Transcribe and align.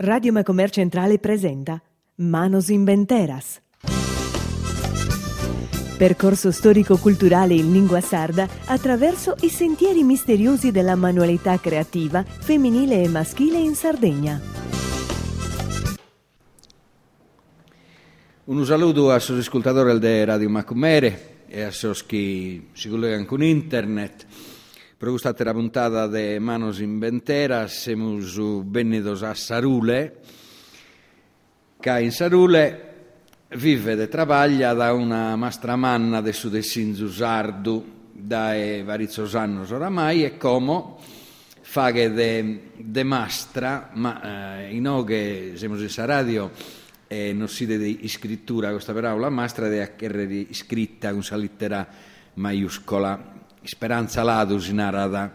Radio 0.00 0.30
Macomer 0.30 0.70
Centrale 0.70 1.18
presenta 1.18 1.82
Manos 2.18 2.68
Inventeras. 2.68 3.60
Percorso 5.98 6.52
storico-culturale 6.52 7.54
in 7.54 7.72
lingua 7.72 8.00
sarda 8.00 8.46
attraverso 8.66 9.34
i 9.40 9.48
sentieri 9.48 10.04
misteriosi 10.04 10.70
della 10.70 10.94
manualità 10.94 11.58
creativa 11.58 12.22
femminile 12.22 13.02
e 13.02 13.08
maschile 13.08 13.58
in 13.58 13.74
Sardegna. 13.74 14.40
Un 18.44 18.64
saluto 18.64 19.10
a 19.10 19.18
sus 19.18 19.38
ascoltatori 19.38 19.98
di 19.98 20.24
Radio 20.24 20.48
Macumere 20.48 21.46
e 21.48 21.62
a 21.62 21.72
sos 21.72 22.06
che 22.06 22.68
si 22.72 22.88
collegano 22.88 23.24
con 23.24 23.42
internet. 23.42 24.26
Per 24.98 25.10
questa 25.10 25.32
puntata 25.52 26.08
di 26.08 26.40
Manos 26.40 26.80
Inventeras 26.80 27.82
siamo 27.82 28.18
benvenuti 28.64 29.24
a 29.24 29.32
Sarule, 29.32 30.16
che 31.78 32.00
in 32.00 32.10
Sarule 32.10 32.94
vive 33.50 33.92
e 33.92 34.08
lavora 34.12 34.74
da 34.74 34.92
una 34.92 35.36
mastramanna 35.36 36.20
del 36.20 36.34
sudessinzu 36.34 37.06
sardu 37.06 38.08
da 38.10 38.54
vari 38.84 39.08
anni 39.34 39.70
oramai 39.70 40.24
e 40.24 40.36
come 40.36 40.94
fa 41.60 41.92
che 41.92 42.10
de, 42.10 42.70
de 42.74 43.04
mastra, 43.04 43.90
ma 43.94 44.62
eh, 44.62 44.74
in 44.74 45.04
che 45.04 45.52
siamo 45.54 45.76
in 45.80 46.06
radio 46.06 46.50
e 47.06 47.32
non 47.32 47.46
si 47.46 47.66
di 47.68 48.08
scrittura 48.08 48.72
questa 48.72 48.92
parola 48.92 49.30
mastra 49.30 49.70
è 49.70 49.94
scritta 50.50 51.12
con 51.12 51.22
una 51.24 51.36
lettera 51.36 51.86
maiuscola 52.34 53.36
speranza 53.68 54.22
ladus 54.22 54.70
narada 54.70 55.34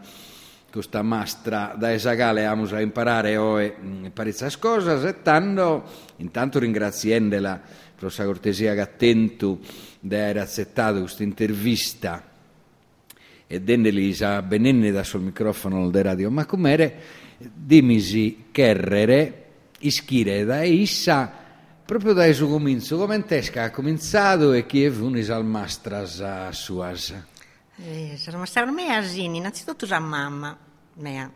questa 0.72 1.04
mastra 1.04 1.76
da 1.78 1.94
esagale 1.94 2.46
amos 2.46 2.73
a 2.73 2.82
imparare 2.82 3.38
o 3.38 3.62
mm, 3.62 4.08
parecchie 4.08 4.50
cose 4.58 5.08
e 5.08 5.22
tanto 5.22 5.84
intanto 6.18 6.58
ringraziandela 6.58 7.62
per 7.95 8.12
la 8.17 8.25
cortesia 8.25 8.73
che 8.73 8.81
attento 8.81 9.59
di 10.00 10.16
aver 10.16 10.40
accettato 10.40 11.02
questa 11.02 11.22
intervista 11.22 12.23
e 13.45 13.62
dennelisa 13.62 14.42
benenne 14.42 14.90
da 14.90 15.03
sul 15.03 15.22
microfono 15.22 15.92
del 15.92 16.03
radio 16.03 16.31
ma 16.31 16.47
com'ere 16.47 16.95
dimisi 17.38 18.45
cherrere 18.52 19.45
ischire 19.81 20.44
da 20.44 20.64
issa 20.64 21.31
proprio 21.86 22.14
da 22.14 22.34
suo 22.34 22.47
comincio 22.47 22.97
come 22.97 23.23
ha 23.28 23.70
cominciato 23.70 24.53
e 24.53 24.66
chi 24.66 24.86
è 24.86 24.90
venuto 24.90 25.31
al 25.36 25.45
mastras 25.45 26.50
suas 26.50 27.14
eh, 27.77 28.16
sarà 28.17 28.43
stata 28.45 28.69
mea 28.71 28.97
asini, 28.97 29.38
innanzitutto 29.38 29.85
sa 29.85 29.99
mamma 29.99 30.55
mea, 30.95 31.31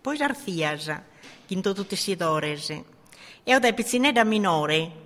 poi 0.00 0.16
sarfiasa, 0.16 1.04
quinto 1.46 1.74
tutte 1.74 1.96
si 1.96 2.16
dorese. 2.16 2.84
E 3.42 3.54
ho 3.54 3.58
da 3.58 4.24
minore, 4.24 5.02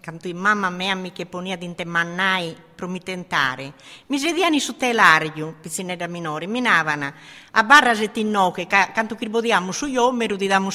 canto 0.00 0.28
in 0.28 0.38
mamma 0.38 0.70
mea 0.70 0.94
mi 0.94 1.12
che 1.12 1.26
ponia 1.26 1.56
di 1.56 1.74
mannai 1.84 2.56
promitentare. 2.74 3.74
Mi 4.06 4.18
sediani 4.18 4.58
su 4.58 4.76
telario, 4.76 5.56
pizzinetta 5.60 6.06
minore, 6.06 6.46
minavano 6.46 7.12
a 7.52 7.64
barra 7.64 7.94
settinnoche, 7.94 8.66
canto 8.66 9.14
che 9.14 9.28
bodiamo 9.28 9.70
su 9.70 9.86
iomeru, 9.86 10.36
di 10.36 10.46
damo 10.46 10.70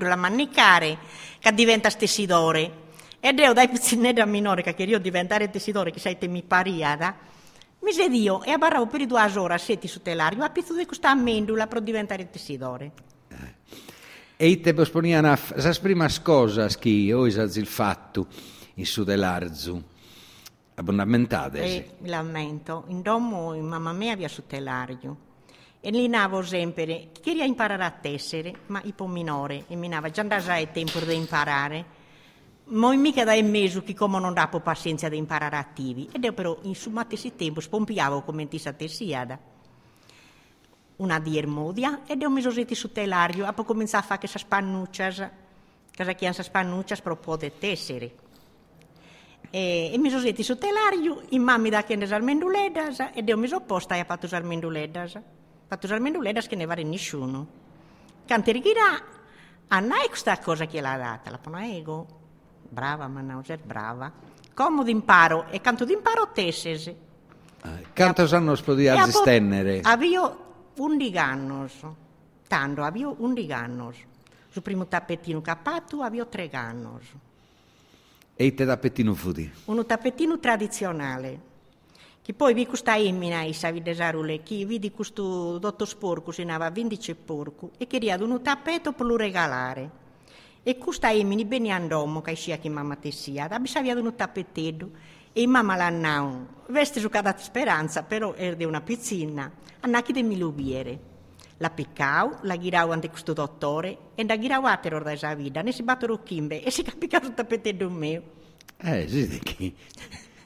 la 0.00 0.16
mannicare, 0.16 0.98
che 1.38 1.54
diventa 1.54 1.90
stessidore. 1.90 2.84
Ed 3.20 3.38
io 3.38 3.52
dai 3.52 3.68
pizzinetta 3.68 4.26
minore, 4.26 4.62
che 4.62 4.82
io 4.82 4.98
diventare 4.98 5.48
tessidore, 5.48 5.92
che 5.92 6.00
sai 6.00 6.18
te 6.18 6.26
mi 6.26 6.42
pariada, 6.42 7.16
mi 7.86 7.92
Miserio, 7.92 8.42
e 8.42 8.50
abbarravo 8.50 8.86
per 8.86 9.06
due 9.06 9.30
ore 9.36 9.58
senti 9.58 9.86
su 9.86 10.02
telario, 10.02 10.42
a 10.42 10.50
pizzo 10.50 10.74
di 10.74 10.84
questa 10.86 11.10
amendula 11.10 11.68
per 11.68 11.82
diventare 11.82 12.28
tessidore. 12.28 12.92
Eh. 13.28 13.54
E 14.36 14.60
te 14.60 14.74
posponiano 14.74 15.38
le 15.54 15.78
prime 15.80 16.08
cose 16.20 16.68
che 16.80 17.12
ho 17.12 17.26
il 17.26 17.66
fatto 17.66 18.26
in 18.74 18.84
su 18.86 19.04
dell'arzu. 19.04 19.80
Abbonamentate. 20.74 21.62
Eh, 21.62 21.90
mi 22.00 22.08
lamento. 22.08 22.84
In 22.88 23.02
domo 23.02 23.54
mamma 23.54 23.92
mia 23.92 24.14
aveva 24.14 24.28
su 24.28 24.42
telario. 24.46 25.16
E 25.80 25.90
lì 25.90 26.08
navo 26.08 26.42
sempre, 26.42 27.10
queria 27.22 27.44
imparare 27.44 27.84
a 27.84 27.90
tessere, 27.92 28.52
ma 28.66 28.82
un 28.84 28.92
po' 28.96 29.06
minore, 29.06 29.64
e 29.68 29.76
mi 29.76 29.86
nava 29.86 30.10
già 30.10 30.22
andare 30.22 30.42
tempo 30.72 30.98
di 30.98 31.14
imparare. 31.14 31.84
Moi 32.68 32.96
mica 32.96 33.22
da 33.22 33.40
meso 33.42 33.84
che 33.84 33.94
come 33.94 34.18
non 34.18 34.34
dà 34.34 34.48
pazienza 34.48 35.08
di 35.08 35.16
imparare 35.16 35.56
attivi. 35.56 36.08
Ed 36.10 36.24
io 36.24 36.32
però 36.32 36.58
in 36.62 36.74
summatesi 36.74 37.36
tempo 37.36 37.60
spompiavo 37.60 38.22
come 38.22 38.48
ti 38.48 38.60
tessiada. 38.60 39.38
Una 40.96 41.20
di 41.20 41.38
ermodia 41.38 42.00
ed 42.06 42.20
io 42.20 42.28
mi 42.28 42.40
sono 42.40 42.54
su 42.68 42.90
telario, 42.90 43.48
e 43.48 43.52
poi 43.52 43.64
cominciare 43.64 44.02
a 44.02 44.06
fare 44.06 44.18
queste 44.18 44.40
spannuccias, 44.40 45.30
che 45.92 46.14
chiamano 46.16 46.42
spannuccias 46.42 47.00
per 47.02 47.16
poter 47.18 47.52
tessere. 47.52 48.14
E, 49.50 49.90
e 49.92 49.98
mi 49.98 50.10
sono 50.10 50.24
su 50.36 50.58
telario, 50.58 51.22
in 51.28 51.42
mammi 51.42 51.70
da 51.70 51.84
che 51.84 51.94
ne 51.94 52.06
salmenduledas, 52.06 53.10
ed 53.14 53.28
io 53.28 53.38
mi 53.38 53.46
sono 53.46 53.64
posta 53.64 53.94
a 53.94 54.04
fatto 54.04 54.26
salmenduledas. 54.26 55.20
Fatto 55.68 55.86
salmenduledas 55.86 56.48
che 56.48 56.56
ne 56.56 56.64
vale 56.64 56.82
nessuno. 56.82 57.46
Canti 58.26 58.50
rigirà, 58.50 59.00
a 59.68 59.78
non 59.78 59.92
è 59.92 60.08
questa 60.08 60.36
cosa 60.40 60.66
che 60.66 60.80
l'ha 60.80 60.96
data, 60.96 61.30
la 61.30 61.38
ponaego 61.38 62.24
brava 62.68 63.06
Mannauser, 63.08 63.58
brava. 63.58 64.12
Comodo 64.54 64.90
imparo 64.90 65.46
e 65.50 65.60
canto 65.60 65.84
d'imparo 65.84 66.30
tessesi. 66.32 66.88
Eh, 66.90 67.86
quantos 67.94 68.32
anni 68.32 68.56
podiate 68.62 69.10
stennere? 69.10 69.80
Avio 69.82 70.44
11 70.76 71.18
anni, 71.18 71.70
tanto, 72.46 72.82
avio 72.82 73.16
11 73.18 73.52
anni. 73.52 73.94
Sul 74.48 74.62
primo 74.62 74.86
tappetino 74.86 75.42
cappato 75.42 76.00
avio 76.00 76.26
3 76.26 76.50
anni. 76.52 76.88
E 78.34 78.54
te 78.54 78.66
tappetino 78.66 79.14
fudi? 79.14 79.50
Un 79.66 79.84
tappetino 79.86 80.38
tradizionale. 80.38 81.54
Che 82.22 82.34
poi 82.34 82.54
vi 82.54 82.66
questa 82.66 82.96
emmina 82.96 83.42
i 83.42 83.52
savi 83.52 83.82
desarule, 83.82 84.42
che 84.42 84.64
vidi 84.64 84.90
questo 84.90 85.58
dotto 85.58 85.84
sporco, 85.84 86.32
si 86.32 86.44
nava 86.44 86.70
15 86.70 87.14
porco, 87.14 87.70
e 87.78 87.86
riad 87.88 88.20
un 88.20 88.42
tappetto 88.42 88.92
per 88.92 89.06
lo 89.06 89.16
regalare. 89.16 90.04
E 90.68 90.78
questa 90.78 91.12
emini 91.12 91.44
bene 91.44 91.70
andomo, 91.70 92.20
che 92.20 92.34
sia 92.34 92.58
che 92.58 92.68
mamma 92.68 92.96
te 92.96 93.12
sia, 93.12 93.46
da 93.46 93.60
bisogna 93.60 93.94
un 93.94 94.12
tappettedo, 94.16 94.90
e 95.32 95.46
mamma 95.46 95.76
l'ha 95.76 95.90
nau, 95.90 96.44
veste 96.70 96.98
su 96.98 97.08
cada 97.08 97.36
speranza, 97.38 98.02
però 98.02 98.34
era 98.34 98.56
di 98.56 98.64
una 98.64 98.80
pizzina, 98.80 99.48
annacchi 99.78 100.10
de 100.10 100.24
milubiere. 100.24 100.98
La 101.58 101.70
piccau, 101.70 102.38
la 102.42 102.56
ghirau 102.56 102.90
ante 102.90 103.08
questo 103.10 103.32
dottore, 103.32 103.96
e 104.16 104.24
da 104.24 104.34
ghirau 104.34 104.64
atero 104.64 105.00
da 105.00 105.12
esa 105.12 105.32
vita, 105.36 105.62
ne 105.62 105.70
si 105.70 105.84
battono 105.84 106.20
chimbe, 106.24 106.64
e 106.64 106.72
si 106.72 106.82
capicau 106.82 107.22
sul 107.22 107.34
tappettedo 107.34 107.88
mio. 107.88 108.22
Eh, 108.78 109.06
sì, 109.06 109.38
che... 109.44 109.72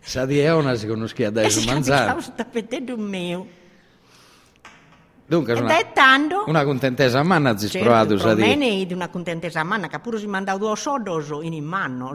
Sa 0.01 0.27
di 0.27 0.39
Eona 0.39 0.75
si 0.75 0.87
conosce 0.87 1.25
adesso, 1.25 1.65
mangiare. 1.65 1.79
E 1.79 1.81
si 1.81 1.89
capicau 1.89 2.21
sul 2.21 2.35
tappettedo 2.35 2.97
mio. 2.99 3.47
Dunque, 5.31 5.53
una, 5.53 5.77
dettando, 5.77 6.43
una 6.49 6.65
contentesa 6.65 7.23
manna 7.23 7.57
si 7.57 7.69
certo, 7.69 7.87
provato 7.87 8.15
a 8.15 8.35
dire. 8.35 8.85
di 8.85 8.93
una 8.93 9.07
contentesa 9.07 9.63
manna, 9.63 9.87
che 9.87 10.01
pure 10.01 10.19
si 10.19 10.27
mandava 10.27 10.59
due 10.59 10.75
sodos 10.75 11.29
in 11.43 11.65
manno. 11.65 12.15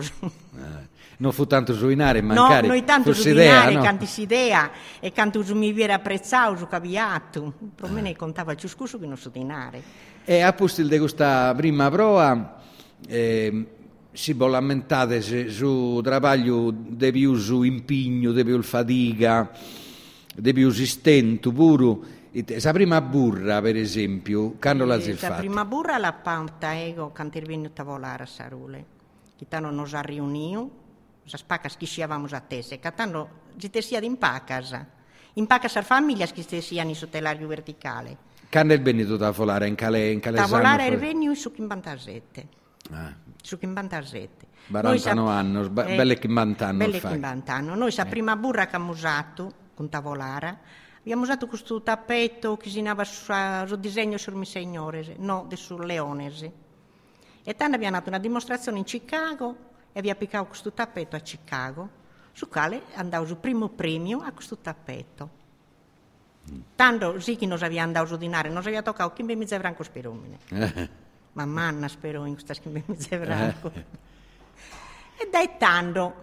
Eh, 0.56 0.88
non 1.20 1.32
fu 1.32 1.48
tanto 1.48 1.74
suinare, 1.74 2.22
mancare. 2.22 2.68
No, 2.68 2.74
noi 2.74 2.84
tanto 2.84 3.14
suinare, 3.14 3.74
no? 3.74 3.82
canti 3.82 4.06
si 4.06 4.24
idea, 4.24 4.70
e 5.00 5.14
canto 5.14 5.44
su 5.44 5.56
mi 5.56 5.72
viene 5.72 5.94
apprezzato, 5.94 6.58
su 6.58 6.68
caviato. 6.68 7.54
Per 7.74 7.90
me 7.90 8.02
ne 8.02 8.18
contava 8.18 8.54
più 8.54 8.68
scuso 8.68 9.00
che 9.00 9.06
non 9.06 9.16
su 9.16 9.30
dinare. 9.30 9.82
E 10.26 10.42
a 10.42 10.52
postil 10.52 10.90
di 10.90 11.00
questa 11.00 11.54
prima 11.56 11.90
prova, 11.90 12.62
eh, 13.08 13.66
si 14.12 14.36
può 14.36 14.48
lamentare 14.48 15.22
su 15.22 16.02
lavoro 16.04 16.74
di 16.76 17.12
più 17.14 17.36
su 17.36 17.64
impegno, 17.64 18.34
di 18.34 18.44
più 18.44 18.62
fatica, 18.62 19.52
di 20.36 20.52
più 20.52 20.70
stento 20.70 21.54
pure 21.54 22.15
la 22.44 22.74
prima 22.74 23.00
burra, 23.00 23.62
per 23.62 23.78
esempio, 23.78 24.56
quando 24.60 24.84
l'ha 24.84 25.00
fatto? 25.00 25.28
La 25.30 25.36
prima 25.36 25.64
burra 25.64 25.98
la 25.98 26.12
panta 26.12 26.78
ego, 26.78 27.12
quando 27.12 27.40
venuta 27.40 27.84
a 27.84 27.86
volare 27.86 28.24
a 28.24 28.26
Sarule. 28.26 28.86
Chitano 29.38 29.72
nos 29.72 29.94
ha 29.94 30.02
riunito, 30.02 30.72
sa 31.24 31.38
spacas 31.38 31.78
che 31.78 31.86
sciavamo 31.86 32.28
a 32.30 32.40
tese, 32.42 32.80
catano 32.80 33.44
ci 33.58 33.70
sia 33.82 34.00
in 34.02 34.18
pacas. 34.18 34.86
In 35.34 35.48
pacas 35.48 35.76
a 35.78 35.82
famiglia 35.82 36.28
in 36.84 36.96
sotelario 36.96 37.48
verticale. 37.48 38.18
Quando 38.50 38.74
è 38.74 38.82
venuto 38.82 39.24
a 39.24 39.32
volare 39.32 39.68
in 39.68 39.76
cale 39.76 40.12
in 40.12 40.20
cale 40.20 40.40
A 40.40 40.48
volare 40.48 40.88
è 40.88 40.98
venuto 40.98 41.36
su 41.36 41.52
Chimbantasette. 41.52 42.48
Ah. 42.92 43.14
Su 43.42 43.58
Chimbantasette. 43.58 44.48
Barantano 44.68 45.28
anni, 45.28 45.66
eh, 45.66 45.70
belle 45.70 46.18
Chimbantanno. 46.18 46.78
Belle 46.78 47.00
Chimbantanno. 47.00 47.76
Noi 47.76 47.92
sa 47.92 48.06
eh. 48.06 48.10
prima 48.10 48.36
burra 48.36 48.68
che 48.68 48.76
abbiamo 48.76 48.92
usato, 48.92 49.52
con 49.74 49.90
Tavolara, 49.90 50.58
Abbiamo 51.06 51.22
usato 51.22 51.46
questo 51.46 51.84
tappeto 51.84 52.58
che 52.58 52.72
si 52.72 52.82
nava 52.82 53.04
sul 53.04 53.78
disegno 53.78 54.18
sul 54.18 54.44
Signore, 54.44 55.14
no, 55.20 55.48
sul 55.54 55.86
Leonese. 55.86 56.52
E 57.44 57.56
tanto 57.56 57.76
abbiamo 57.76 57.96
fatto 57.98 58.10
una 58.10 58.18
dimostrazione 58.18 58.80
in 58.80 58.86
Chicago 58.86 59.56
e 59.94 60.00
abbiamo 60.00 60.18
appiccato 60.18 60.46
questo 60.46 60.72
tappeto 60.72 61.16
a 61.16 61.20
Chicago, 61.20 61.90
su 62.32 62.50
quale 62.50 62.82
andavo 62.96 63.24
il 63.24 63.36
primo 63.36 63.70
premio 63.70 64.22
a 64.22 64.32
questo 64.32 64.58
tappeto. 64.58 65.30
Tanto 66.76 67.20
sì 67.20 67.36
che 67.36 67.46
non 67.46 67.62
abbiamo 67.62 67.86
andato 67.86 68.16
a 68.16 68.18
dinare, 68.18 68.50
non 68.50 68.58
abbiamo 68.58 68.82
toccato 68.82 69.14
chi 69.14 69.22
mi 69.22 69.46
zevranco 69.46 69.84
sperumine. 69.84 70.40
ma 71.34 71.46
manna 71.46 71.88
spero 71.88 72.26
in 72.26 72.34
questa 72.34 72.56
schimbe 72.56 72.82
mi 72.84 73.00
zevranco. 73.00 73.72
e 73.76 75.30
dai 75.30 75.52
tanto, 75.60 76.16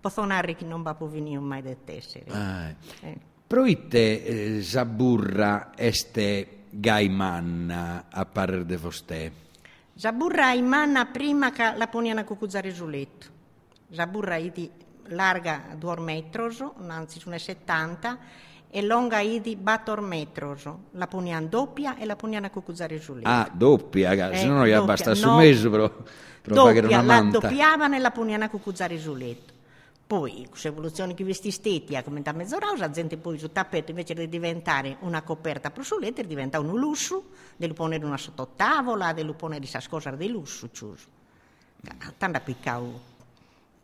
pothonare 0.00 0.56
che 0.56 0.64
non 0.64 0.82
va 0.82 0.96
a 0.98 1.04
venire 1.04 1.38
mai 1.38 1.62
del 1.62 1.78
tessere. 1.84 2.24
Ah. 2.32 2.74
Eh. 3.02 3.34
Proite 3.46 4.24
eh, 4.24 4.60
Zaburra 4.60 5.70
este 5.76 6.64
gaimanna 6.68 8.06
a 8.10 8.26
parer 8.26 8.64
de 8.64 8.76
vostè? 8.76 9.30
Zaburra 9.94 10.52
manna 10.62 11.06
prima 11.06 11.52
che 11.52 11.72
la 11.76 11.86
poniano 11.86 12.18
a 12.18 12.24
cucuzzare 12.24 12.74
sul 12.74 12.90
letto. 12.90 13.26
Zaburra 13.92 14.40
di 14.40 14.68
larga 15.10 15.76
2 15.78 16.00
metros, 16.00 16.64
anzi 16.88 17.20
su 17.20 17.30
70 17.30 18.18
e 18.68 18.82
longa 18.82 19.20
idi 19.20 19.56
4 19.62 20.02
metros. 20.02 20.68
La 20.90 21.06
poniamo 21.06 21.46
doppia 21.46 21.96
e 21.98 22.04
la 22.04 22.16
poniamo 22.16 22.46
a 22.46 22.50
cucuzzare 22.50 23.00
sul 23.00 23.18
letto. 23.18 23.28
Ah, 23.28 23.48
doppia, 23.52 24.10
eh, 24.28 24.36
se 24.38 24.46
no 24.46 24.66
gli 24.66 24.76
basta 24.84 25.14
su 25.14 25.30
mese 25.30 25.70
però, 25.70 25.88
per 25.88 26.52
doppia, 26.52 27.00
la 27.00 27.20
doppiavano 27.22 27.94
e 27.94 28.00
la 28.00 28.10
poniamo 28.10 28.42
a 28.42 28.48
cucuzzare 28.48 28.98
sul 28.98 29.18
letto. 29.18 29.54
Poi, 30.06 30.46
con 30.48 30.58
l'evoluzione 30.62 31.14
che 31.14 31.24
vesti 31.24 31.50
steti, 31.50 31.96
a 31.96 32.04
come 32.04 32.22
da 32.22 32.32
mezz'ora, 32.32 32.72
la 32.76 32.90
gente 32.90 33.16
poi 33.16 33.38
sul 33.38 33.50
tappeto, 33.50 33.90
invece 33.90 34.14
di 34.14 34.28
diventare 34.28 34.98
una 35.00 35.22
coperta 35.22 35.70
per 35.70 35.84
sul 35.84 36.00
letto, 36.00 36.22
diventa 36.22 36.60
un 36.60 36.78
lusso, 36.78 37.30
devo 37.56 37.74
ponere 37.74 38.04
una 38.04 38.16
sottotavola, 38.16 39.12
devo 39.12 39.34
ponere 39.34 39.60
di 39.60 39.70
cosa 39.88 40.10
di 40.12 40.28
lusso, 40.28 40.70
ciuso. 40.70 41.06
Tanto 42.18 42.40
piccavo 42.44 43.14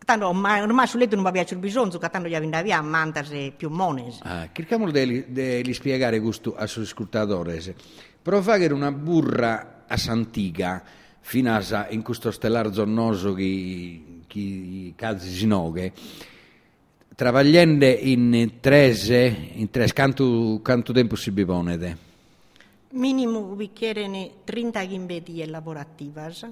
tanto 0.04 0.28
ormai, 0.28 0.60
ormai 0.60 0.86
sul 0.86 1.00
letto 1.00 1.16
non 1.16 1.26
aveva 1.26 1.44
più 1.44 1.58
bisogno, 1.58 1.98
che 1.98 2.08
tanto 2.10 2.28
gli 2.28 2.34
andavi 2.34 2.72
a 2.72 2.82
mantase 2.82 3.52
più 3.56 3.69
mones. 3.70 4.19
Ah, 4.22 4.48
cerchiamo 4.52 4.90
di, 4.90 5.70
spiegare 5.72 6.20
questo 6.20 6.54
ai 6.56 6.69
suoi 6.69 6.84
ascoltatori. 6.84 7.74
Per 8.22 8.42
fare 8.42 8.72
una 8.72 8.92
burra 8.92 9.84
a 9.86 9.96
Santiga, 9.96 10.82
fino 11.20 11.54
a 11.54 11.86
in 11.90 12.02
questo 12.02 12.30
stellar 12.30 12.72
zonnoso 12.72 13.32
che 13.34 14.11
chi 14.32 14.94
casi 14.96 15.31
sinoghe, 15.31 15.93
travagliando 17.14 17.84
in 17.84 18.55
trese, 18.61 19.50
in 19.52 19.70
tres, 19.70 19.93
quanto, 19.93 20.61
quanto 20.64 20.94
tempo 20.94 21.17
si 21.17 21.31
bivonede? 21.31 22.11
Minimo 22.93 23.55
chiedono 23.75 24.31
30 24.44 24.84
ghimbedie 24.84 25.46
lavorativas, 25.46 26.49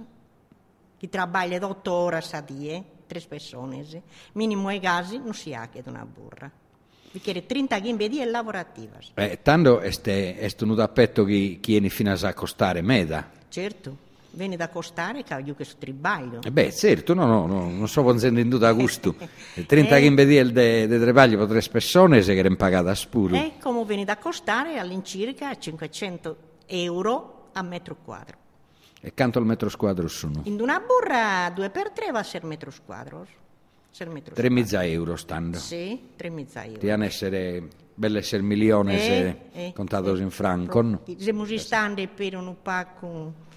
che 0.98 1.08
lavora 1.10 1.66
8 1.66 1.92
ore 1.92 2.22
a 2.30 2.40
die, 2.42 2.84
tre 3.06 3.20
persone, 3.26 3.86
minimo 4.32 4.68
ai 4.68 4.78
gasi 4.78 5.16
non 5.16 5.32
si 5.32 5.54
ha 5.54 5.68
che 5.68 5.82
una 5.86 6.04
burra. 6.04 6.50
Vi 7.12 7.18
chiede 7.18 7.46
30 7.46 7.78
ghimbedie 7.78 8.24
lavorativas. 8.26 9.12
Eh, 9.14 9.40
tanto 9.42 9.80
è 9.80 9.90
un 10.60 10.74
dappetto 10.74 11.24
che 11.24 11.58
chiede 11.60 11.88
fino 11.88 12.12
a 12.12 12.34
costare 12.34 12.82
meda. 12.82 13.30
Certo 13.48 14.08
viene 14.32 14.56
da 14.56 14.68
costare 14.68 15.22
che 15.22 15.64
su 15.64 15.76
tribaglio. 15.78 16.40
Eh 16.42 16.50
beh, 16.50 16.72
certo, 16.72 17.14
no, 17.14 17.26
no, 17.26 17.46
no 17.46 17.70
non 17.70 17.88
sto 17.88 18.04
pensando 18.04 18.58
da 18.58 18.72
gusto. 18.72 19.14
30 19.66 19.96
eh, 19.96 20.00
ghimbedie 20.00 20.44
di 20.44 20.52
de 20.52 20.98
tribaglio 20.98 21.38
per 21.38 21.48
tre 21.48 21.68
persone 21.70 22.22
se 22.22 22.34
che 22.34 22.56
pagata 22.56 22.90
a 22.90 22.94
spuro. 22.94 23.34
E 23.34 23.54
come 23.60 23.84
viene 23.84 24.04
da 24.04 24.16
costare 24.18 24.78
all'incirca 24.78 25.56
500 25.56 26.36
euro 26.66 27.48
a 27.52 27.62
metro 27.62 27.96
quadro. 28.02 28.36
E 29.00 29.14
quanto 29.14 29.38
al 29.38 29.46
metro 29.46 29.70
quadro 29.76 30.08
sono? 30.08 30.42
In 30.44 30.60
una 30.60 30.80
burra 30.80 31.50
2 31.54 31.70
per 31.70 31.90
3 31.90 32.10
va 32.10 32.18
a 32.18 32.22
essere 32.22 32.46
metro 32.46 32.70
quadro. 32.84 33.26
3 33.92 34.50
mezza 34.50 34.84
euro 34.84 35.16
stanno. 35.16 35.56
Sì, 35.56 36.10
3 36.14 36.30
mezza 36.30 36.64
euro. 36.64 36.92
Hanno 36.92 37.04
essere 37.04 37.68
belle 38.00 38.20
essere 38.20 38.42
milioni 38.42 38.94
eh, 38.94 38.98
se 38.98 39.36
eh, 39.52 39.72
contados 39.74 40.20
eh, 40.20 40.22
in 40.22 40.30
franco. 40.30 41.02
Siamo 41.18 41.44
stando 41.56 42.06
per 42.14 42.36
un 42.36 42.54
pacco 42.62 43.48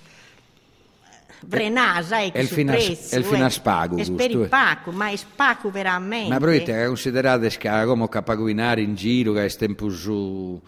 Vrenasa 1.45 2.18
è, 2.18 2.31
il 2.38 2.48
fina, 2.48 2.74
prezzo, 2.74 3.16
è 3.16 3.18
il 3.18 3.25
fina 3.25 3.50
spago 3.50 3.98
è 3.98 4.12
per 4.12 4.31
il 4.31 4.48
pacco 4.48 4.92
ma 4.92 5.10
è 5.10 5.16
spago 5.16 5.69
veramente 5.69 6.30
ma 6.30 6.38
provate 6.38 6.86
considerate 6.86 7.50
che 7.50 7.69
come 7.86 8.10
capaguinare 8.10 8.81
in 8.81 8.95
giro 8.95 9.34
che 9.34 9.45
è 9.45 9.50
tempo 9.51 9.90
su 9.90 10.60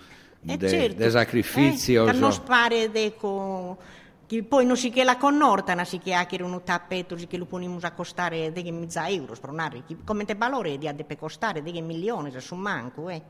eh 0.45 0.57
de, 0.57 0.69
certo. 0.69 0.97
de 0.97 1.09
sacrificio 1.09 2.07
eh, 2.07 2.13
so. 2.13 2.19
non 2.19 2.31
spare 2.31 2.91
deco 2.91 3.77
che 4.27 4.43
poi 4.43 4.65
non 4.65 4.75
si 4.75 4.89
che 4.89 5.03
la 5.03 5.17
connortana 5.17 5.85
si 5.85 5.99
che 5.99 6.13
anche 6.13 6.41
un 6.41 6.61
tappeto 6.63 7.15
che 7.15 7.37
lo 7.37 7.45
poniamo 7.45 7.77
a 7.81 7.91
costare 7.91 8.51
dei 8.51 8.71
mezza 8.71 9.07
euro 9.07 9.35
spronare 9.35 9.83
come 10.03 10.25
te 10.25 10.35
valore 10.35 10.77
di 10.77 10.87
ha 10.87 10.95
costare 11.17 11.61
dei 11.61 11.81
milioni 11.81 12.31
se 12.31 12.39
su 12.39 12.55
manco 12.55 13.09
eh 13.09 13.21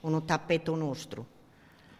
un 0.00 0.24
tappeto 0.24 0.74
nostro 0.74 1.34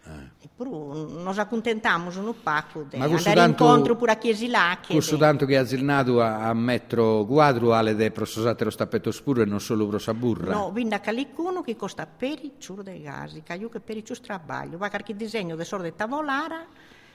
eh. 0.06 0.48
Però 0.56 0.94
nos 0.94 1.38
accontentiamo 1.38 2.10
un 2.18 2.34
pacco 2.42 2.86
di 2.88 2.96
andare 2.96 3.44
incontro 3.44 3.96
pure 3.96 4.12
a 4.12 4.16
chiesi 4.16 4.48
là. 4.48 4.78
Questo 4.86 5.16
tanto 5.16 5.44
che 5.44 5.56
ha 5.56 5.66
zilnato 5.66 6.22
a, 6.22 6.48
a 6.48 6.54
metro 6.54 7.24
quadro 7.26 7.72
ale 7.74 7.94
de 7.94 8.10
prososate 8.10 8.64
lo 8.64 8.70
stappetto 8.70 9.10
spuro 9.10 9.42
e 9.42 9.44
non 9.44 9.60
solo 9.60 9.86
prosa 9.86 10.14
burra. 10.14 10.52
No, 10.52 10.70
vinda 10.70 11.00
calicuno 11.00 11.60
che 11.60 11.76
costa 11.76 12.06
per 12.06 12.38
i 12.42 12.52
ciur 12.58 12.82
dei 12.82 13.02
gasi, 13.02 13.42
io 13.58 13.68
che 13.68 13.80
per 13.80 13.96
i 13.96 14.04
ciur 14.04 14.20
trabaglio. 14.20 14.78
Va 14.78 14.88
che 14.88 15.14
disegno 15.14 15.56
di 15.56 15.64
sorte 15.64 15.94
tavolara, 15.94 16.64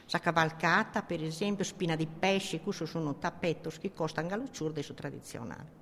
sa 0.06 0.20
cavalcata, 0.20 1.02
per 1.02 1.24
esempio, 1.24 1.64
spina 1.64 1.96
di 1.96 2.08
pesce, 2.08 2.60
questo 2.60 2.86
sono 2.86 3.16
tappettos 3.16 3.80
che 3.80 3.92
costano 3.94 4.28
gallucciur 4.28 4.72
dei 4.72 4.84
su 4.84 4.94
tradizionali. 4.94 5.81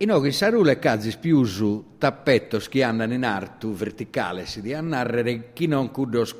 E 0.00 0.06
noi 0.06 0.26
in 0.26 0.32
sarule 0.32 0.78
cazzi 0.78 1.18
più 1.18 1.42
su 1.42 1.96
tappettos 1.98 2.68
che 2.68 2.84
andano 2.84 3.14
in 3.14 3.24
artu 3.24 3.72
verticale, 3.72 4.46
si 4.46 4.62
di 4.62 4.72
narrare 4.72 5.52
chi 5.52 5.66
non 5.66 5.90
cudos 5.90 6.36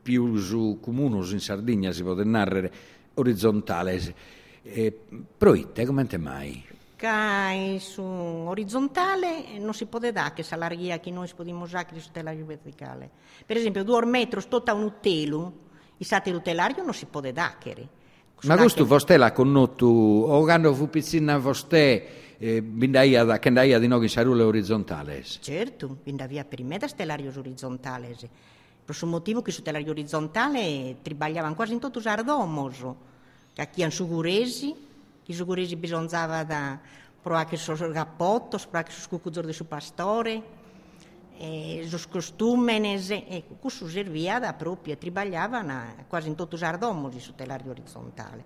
più 0.00 0.36
su 0.36 0.78
comunus 0.80 1.32
in 1.32 1.40
Sardegna 1.40 1.90
si 1.90 2.04
può 2.04 2.14
narrare 2.22 2.72
orizzontale. 3.14 4.14
Eh, 4.62 4.96
proite, 5.36 5.84
come 5.84 6.06
mai? 6.16 6.64
Che 6.94 7.76
su 7.80 8.02
orizzontale 8.02 9.58
non 9.58 9.74
si 9.74 9.86
può 9.86 9.98
dare 9.98 10.32
che 10.32 10.44
salarghia 10.44 11.00
che 11.00 11.10
noi 11.10 11.28
possiamo 11.34 11.64
usare 11.64 11.98
su 11.98 12.12
telario 12.12 12.44
verticale. 12.44 13.10
Per 13.44 13.56
esempio, 13.56 13.82
due 13.82 14.06
metri 14.06 14.46
tutta 14.48 14.74
un 14.74 14.84
utelo, 14.84 15.52
il 15.96 16.06
satellitelario 16.06 16.84
non 16.84 16.94
si 16.94 17.06
può 17.06 17.20
dare. 17.20 18.00
Ma 18.44 18.56
questo 18.56 18.84
vostè 18.84 19.16
l'ha 19.16 19.30
connotto, 19.30 19.86
o 19.86 20.42
quando 20.42 20.74
fu 20.74 20.90
piccina 20.90 21.38
vostè, 21.38 22.06
eh, 22.38 22.60
bindaia 22.60 23.22
da 23.22 23.38
candaia 23.38 23.78
di 23.78 23.86
noi 23.86 24.08
sarule 24.08 24.42
orizzontales. 24.42 25.38
Certo, 25.40 25.98
bindavia 26.02 26.44
per 26.44 26.64
me 26.64 26.76
da 26.76 26.88
stellarios 26.88 27.36
orizzontales. 27.36 28.18
Per 28.18 28.28
questo 28.84 29.06
motivo 29.06 29.42
che 29.42 29.52
su 29.52 29.62
telario 29.62 29.92
orizzontale 29.92 30.96
tribagliavano 31.02 31.54
quasi 31.54 31.74
in 31.74 31.78
tutti 31.78 31.98
i 31.98 32.08
ardomos, 32.08 32.84
che 33.52 33.68
chi 33.70 33.82
hanno 33.82 33.92
suguresi, 33.92 34.74
che 35.22 35.32
suguresi 35.32 35.76
bisognava 35.76 36.42
da 36.42 36.80
provare 37.22 37.56
su 37.56 37.72
cappotto, 37.92 38.58
provare 38.58 38.90
su 38.90 39.02
scucuzzor 39.02 39.46
di 39.46 39.52
su 39.52 39.68
pastore, 39.68 40.42
e 41.42 41.84
su 41.88 42.08
costumenes, 42.08 43.10
e 43.10 43.42
questo 43.58 43.88
serviva 43.88 44.38
da 44.38 44.52
proprio, 44.52 44.96
tribagliavano 44.96 46.04
quasi 46.06 46.28
in 46.28 46.36
tutti 46.36 46.54
i 46.54 46.62
ardomos 46.62 47.16
su 47.16 47.34
telario 47.34 47.72
orizzontale. 47.72 48.44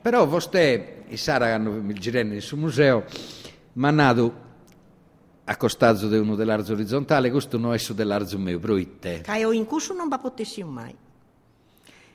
Però 0.00 0.26
vostè, 0.26 1.02
i 1.08 1.18
Sara 1.18 1.54
hanno 1.54 1.76
il 1.76 1.98
girene 1.98 2.40
sul 2.40 2.60
museo, 2.60 3.04
ma 3.74 3.90
nato 3.90 4.42
a 5.44 5.56
costaggio 5.58 6.08
di 6.08 6.16
uno 6.16 6.34
dell'arzo 6.34 6.72
orizzontale, 6.72 7.30
questo 7.30 7.58
non 7.58 7.74
è 7.74 7.78
su 7.78 7.92
dell'arzo 7.92 8.38
mio, 8.38 8.58
proitte. 8.58 9.20
Che 9.20 9.36
io 9.36 9.52
in 9.52 9.66
curso 9.66 9.92
non 9.92 10.08
va 10.08 10.18
potessi 10.18 10.64
mai. 10.64 10.96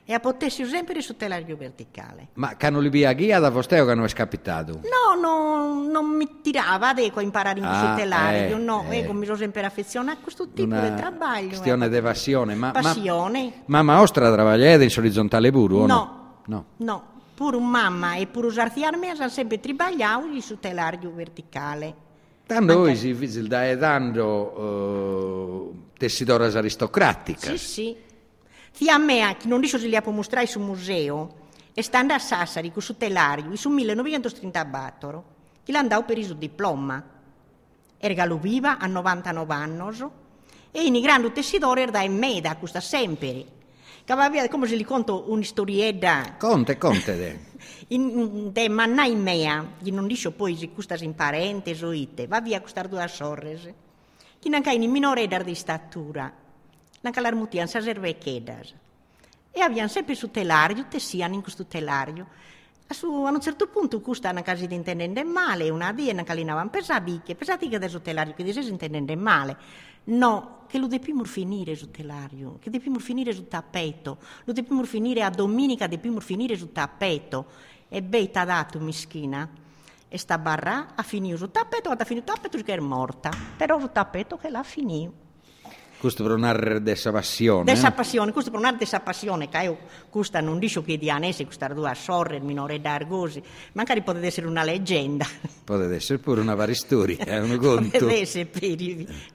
E 0.09 0.13
a 0.15 0.19
potessi 0.19 0.65
sempre 0.65 1.01
su 1.01 1.15
telario 1.15 1.55
verticale. 1.55 2.29
Ma 2.33 2.55
che 2.55 2.71
non 2.71 2.81
li 2.81 2.89
via 2.89 3.13
ghia 3.13 3.37
da 3.37 3.51
vostè 3.51 3.79
non 3.93 4.05
è 4.05 4.07
scapitato? 4.07 4.81
No, 4.81 5.21
no, 5.21 5.87
non 5.87 6.05
mi 6.07 6.41
tirava 6.41 6.95
a 6.95 7.21
imparare 7.21 7.61
ah, 7.61 7.93
telario, 7.95 8.57
eh, 8.57 8.59
no, 8.59 8.85
eh. 8.89 8.97
ecco, 8.97 9.13
mi 9.13 9.25
sono 9.25 9.37
sempre 9.37 9.63
affezionata 9.63 10.17
a 10.17 10.23
questo 10.23 10.49
tipo 10.49 10.67
Una 10.67 10.89
di 10.89 10.99
lavoro. 10.99 11.45
questione 11.45 11.85
eh. 11.85 11.89
di 11.89 12.01
passione. 12.01 12.55
Ma, 12.55 12.71
passione. 12.71 13.53
Ma, 13.65 13.83
ma, 13.83 13.93
ma 13.93 14.01
ostra 14.01 14.31
travagliate 14.31 14.83
in 14.83 14.89
orizzontale 14.97 15.51
puro, 15.51 15.85
no? 15.85 16.41
No, 16.45 16.65
no 16.77 17.03
pur 17.35 17.59
mamma 17.59 18.15
e 18.15 18.25
pur 18.25 18.45
usarziarmi 18.45 19.09
hanno 19.11 19.29
sempre 19.29 19.59
tribagliato 19.59 20.41
su 20.41 20.57
telario 20.57 21.13
verticale. 21.13 21.95
Tanto 22.47 22.77
voi 22.79 22.95
si 22.95 23.13
fizil 23.13 23.45
da 23.45 23.75
dando 23.75 24.25
uh, 24.25 25.89
tessidoras 25.99 26.55
aristocraticas. 26.55 27.53
Sì, 27.53 27.57
sì. 27.57 28.07
A 28.89 29.35
che 29.35 29.47
non 29.47 29.59
dico 29.61 29.77
se 29.77 29.87
li 29.87 29.95
ha 29.95 30.03
mostrare 30.05 30.47
sul 30.47 30.61
museo, 30.61 31.47
e 31.73 31.81
stando 31.81 32.13
a 32.13 32.19
Sassari 32.19 32.71
con 32.71 32.81
su 32.81 32.97
telario, 32.97 33.55
su 33.55 33.69
1934, 33.69 35.23
che 35.63 35.71
l'andavo 35.71 36.03
per 36.03 36.17
il 36.17 36.25
suo 36.25 36.35
diploma. 36.35 37.03
Ergalo 37.97 38.37
viva 38.37 38.77
a 38.77 38.87
99 38.87 39.53
anni, 39.53 40.09
e 40.71 40.85
in 40.85 40.99
grande 41.01 41.31
tessidore 41.31 41.83
era 41.83 42.01
in 42.01 42.17
meda, 42.17 42.55
questa 42.55 42.79
sempre 42.79 43.57
che 44.09 44.15
va 44.15 44.27
via 44.27 44.47
come 44.47 44.65
se 44.65 44.75
li 44.75 44.83
conto 44.83 45.25
un'istorietta. 45.27 46.37
Conte, 46.39 46.79
conte. 46.79 47.45
In, 47.89 48.51
de 48.51 48.67
mannai 48.67 49.13
mea, 49.13 49.73
che 49.83 49.91
non 49.91 50.07
dice 50.07 50.31
poi 50.31 50.55
se 50.55 50.69
custas 50.69 51.01
in 51.01 51.13
parentes 51.13 51.83
o 51.83 51.91
ite, 51.91 52.25
va 52.25 52.41
via 52.41 52.59
costar 52.59 52.87
due 52.87 53.07
sorres. 53.07 53.69
Che 54.39 54.49
non 54.49 54.63
in 54.65 54.89
minore 54.89 55.27
di 55.27 55.53
statura, 55.53 56.33
l'armutian 57.01 57.67
sa 57.67 57.81
serve 57.81 58.17
chedas. 58.17 58.73
e 59.51 59.61
abbiamo 59.61 59.89
sempre 59.89 60.15
su 60.15 60.31
telario, 60.31 60.85
tessiano 60.87 61.33
in 61.33 61.41
questo 61.41 61.65
telario. 61.65 62.27
Su, 62.87 63.07
a 63.07 63.29
un 63.29 63.41
certo 63.41 63.67
punto 63.67 64.01
una 64.03 64.41
casa 64.41 64.65
di 64.65 64.73
intendente 64.73 65.23
male, 65.23 65.69
una 65.69 65.91
dia 65.91 66.11
una 66.11 66.23
calinavano 66.23 66.69
pesati, 66.69 67.21
che 67.23 67.35
pesati 67.35 67.67
che 67.67 67.75
adesso 67.75 68.01
telario, 68.01 68.33
che 68.33 68.43
dice 68.43 68.61
intendente 68.61 69.15
male. 69.15 69.57
No, 70.05 70.61
che 70.67 70.79
lo 70.79 70.87
dobbiamo 70.87 71.23
finire 71.23 71.75
sul 71.75 71.91
telario, 71.91 72.57
che 72.59 72.69
dobbiamo 72.69 72.97
finire 72.97 73.31
sul 73.31 73.47
tappeto, 73.47 74.17
lo 74.45 74.53
dobbiamo 74.53 74.83
finire 74.85 75.23
a 75.23 75.29
domenica, 75.29 75.87
dobbiamo 75.87 76.19
finire 76.19 76.57
sul 76.57 76.71
tappeto. 76.71 77.45
E 77.89 78.01
beh, 78.01 78.31
t'ha 78.31 78.45
dato, 78.45 78.79
mischina, 78.79 79.47
e 80.07 80.17
sta 80.17 80.37
barra 80.37 80.95
ha 80.95 81.03
finito 81.03 81.37
sul 81.37 81.51
tappeto, 81.51 81.89
ha 81.89 82.05
finito 82.05 82.31
il 82.31 82.39
tappeto 82.39 82.63
che 82.63 82.73
è 82.73 82.79
morta, 82.79 83.29
però 83.55 83.79
sul 83.79 83.91
tappeto 83.91 84.37
che 84.37 84.49
l'ha 84.49 84.63
finito. 84.63 85.28
Questo 85.99 86.23
per 86.23 86.31
un'area 86.31 86.79
dessa 86.79 87.11
passione. 87.11 87.65
Dessa 87.65 87.89
eh? 87.89 87.91
passione, 87.91 88.31
questo 88.31 88.51
per 88.51 88.59
un'area 88.59 88.77
dessa 88.77 89.01
passione, 89.01 89.49
che 89.49 89.57
io 89.63 89.77
questa 90.09 90.39
non 90.39 90.57
dico 90.57 90.81
che 90.81 90.97
di 90.97 91.09
anesi, 91.09 91.43
questa 91.43 91.67
due 91.67 91.93
sorre, 91.93 92.37
il 92.37 92.43
minore 92.43 92.79
d'Argosi, 92.79 93.43
magari 93.73 94.01
potrebbe 94.01 94.27
essere 94.27 94.47
una 94.47 94.63
leggenda. 94.63 95.25
Potrebbe 95.69 95.95
essere 95.95 96.19
pure 96.19 96.39
una 96.39 96.55
varia 96.55 96.73
storia, 96.73 97.17
è 97.17 97.39
un 97.39 97.57
conto. 97.59 97.89
Potrebbe 97.89 98.21
essere 98.21 98.45
per 98.45 98.77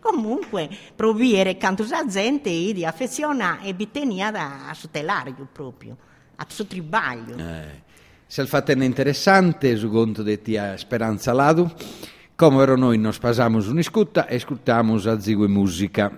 Comunque, 0.01 0.71
proviere 0.97 1.59
canto 1.59 1.85
sa 1.85 2.07
gente 2.07 2.49
di 2.49 2.85
affeziona 2.85 3.61
e 3.61 3.75
bitenia 3.75 4.31
da 4.31 4.73
sotelario 4.75 5.47
proprio, 5.53 5.97
a 6.37 6.47
suo 6.49 6.65
tribaglio. 6.67 7.37
Eh. 7.37 7.83
Se 8.27 8.41
il 8.41 8.49
fatto 8.49 8.73
è 8.73 8.75
interessante, 8.83 9.77
su 9.77 9.91
conto 9.91 10.23
di 10.23 10.41
tia 10.41 10.79
Speranza 10.79 11.35
Ladu, 11.35 11.71
come 12.35 12.63
ero 12.63 12.75
noi 12.75 12.97
non 12.97 13.13
spasiamo 13.13 13.59
un'iscutta 13.59 14.27
e 14.27 14.37
ascoltiamo 14.37 14.95
a 14.95 15.21
zigue 15.21 15.47
musica. 15.47 16.11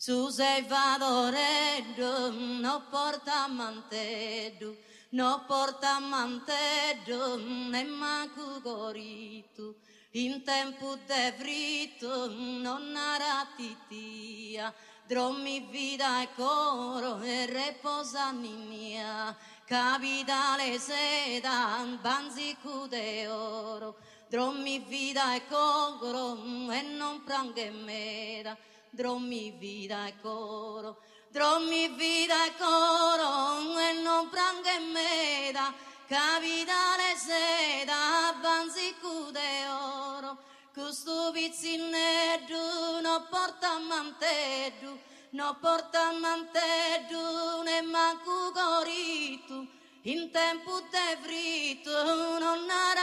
Su 0.00 0.28
sei 0.28 0.62
vadoreddo, 0.62 2.30
no 2.30 2.84
porta 2.88 3.48
manteddu, 3.48 4.76
no 5.10 5.44
porta 5.48 5.98
manteddu, 5.98 7.36
ne 7.68 7.82
manco 7.82 8.60
goritu. 8.62 9.74
In 10.12 10.44
tempo 10.44 10.96
de 11.04 11.34
frito, 11.36 12.30
non 12.30 12.94
aratitia, 12.94 14.72
drommi 15.04 15.66
vida 15.68 16.22
e 16.22 16.28
coro 16.36 17.20
e 17.20 17.46
reposa 17.46 18.30
mia. 18.30 19.36
Capitale 19.66 20.78
seda, 20.78 21.84
banzicu 22.00 22.86
de 22.86 23.26
oro, 23.26 23.96
drommi 24.30 24.78
vida 24.78 25.34
e 25.34 25.44
coro 25.48 26.70
e 26.70 26.82
non 26.82 27.24
pranghe 27.24 27.70
meda 27.70 28.56
drommi 28.98 29.52
vida 29.52 30.08
e 30.08 30.14
coro, 30.20 30.98
drommi 31.30 31.86
vida 31.90 32.46
e 32.46 32.56
coro, 32.56 33.78
e 33.78 33.92
non 34.02 34.28
pranga 34.28 34.74
e 34.74 34.80
meda, 34.80 35.72
capitale 36.08 37.14
seda, 37.14 38.34
banzicu 38.42 39.30
de 39.30 39.68
oro, 39.68 40.38
questo 40.74 41.30
pizzineddu 41.32 42.98
non 43.00 43.24
porta 43.30 43.78
manteddu, 43.78 44.98
non 45.30 45.56
porta 45.60 46.10
manteddu, 46.10 47.62
ne 47.62 47.80
manco 47.82 48.50
coritu, 48.50 49.64
in 50.02 50.28
tempo 50.32 50.80
de 50.90 51.18
frito 51.22 52.38
non 52.40 52.68
aratitia, 52.68 52.97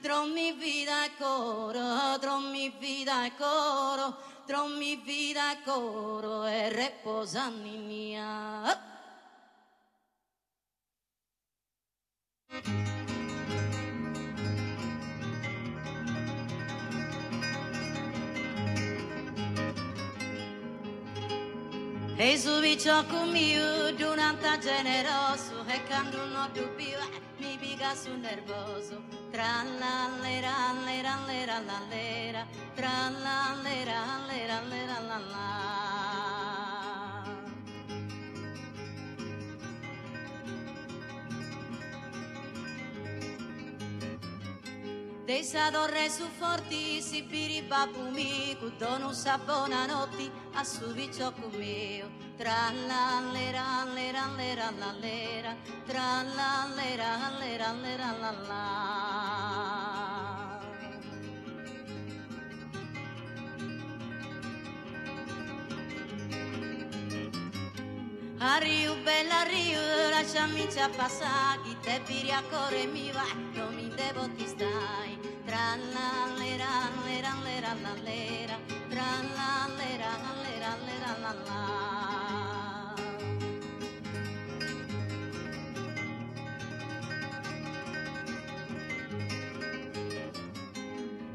Drommi 0.00 0.52
vida 0.52 1.08
coro, 1.16 2.18
drommi 2.18 2.70
vida 2.80 3.30
coro, 3.38 4.16
drommi 4.46 4.96
vida 4.96 5.56
coro 5.64 6.44
e 6.44 6.68
reposanni 6.70 7.78
mia. 7.78 8.90
E 22.24 22.38
su 22.38 22.60
vicino 22.60 23.02
mio, 23.32 23.92
durante 23.96 24.56
generoso, 24.60 25.64
e 25.66 25.82
quando 25.88 26.24
non 26.26 26.50
dubbio, 26.52 27.00
mi 27.38 27.58
piga 27.58 27.96
su 27.96 28.16
nervoso. 28.16 29.02
Tra 29.32 29.64
la 29.80 30.08
lera, 30.20 30.72
lera, 30.84 31.18
lera, 31.26 31.58
la 31.58 31.80
lera, 31.90 32.46
tra 32.76 33.10
la 33.10 33.56
lera, 33.60 34.20
lera, 34.28 34.60
lera, 34.60 35.00
la 35.00 35.18
la. 35.18 35.91
Desa 45.32 45.70
torre 45.70 46.10
su 46.10 46.26
forti, 46.38 47.00
si 47.00 47.22
biri 47.22 47.62
babumi, 47.62 48.54
cudono 48.60 49.14
sa 49.14 49.38
buonanotti, 49.38 50.30
a 50.52 50.62
su 50.62 50.92
vicocco 50.92 51.48
mio. 51.56 52.10
Tra 52.36 52.70
la 52.86 53.22
lera, 53.32 53.82
lera, 53.94 54.28
la 54.36 54.92
lera, 55.00 55.56
tra 55.86 56.22
la 56.22 56.68
lera, 56.76 57.30
lera, 57.40 57.72
la 58.20 58.30
la. 58.46 59.52
Arrivo, 68.38 68.96
bella 69.02 69.42
Rio, 69.44 69.80
lasciami 70.10 70.68
già 70.68 70.90
passare, 70.90 71.62
chi 71.62 71.76
te 71.80 72.02
piri 72.04 72.32
a 72.32 72.42
cuore 72.50 72.86
mi 72.86 73.10
va, 73.12 73.22
non 73.22 73.50
mi 73.50 73.51
devo 73.94 74.28
ti 74.34 74.46
stai. 74.46 75.18
Tra 75.44 75.76
la 75.76 76.34
lera, 76.38 76.90
lera, 77.04 77.34
lera, 77.42 77.74
la 77.74 77.94
lera, 78.02 78.58
tra 78.88 79.22
la 79.36 79.68
lera, 79.76 80.10
lera, 80.42 80.76
lera, 80.86 81.16
la 81.20 81.32
la. 81.46 81.90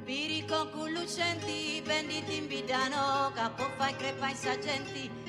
Pirico 0.06 0.70
con 0.70 0.92
lucenti, 0.92 1.82
benditi 1.86 2.38
in 2.38 2.48
bidano, 2.48 3.32
capo 3.34 3.70
fai 3.78 3.94
crepa 3.96 4.30
in 4.30 4.36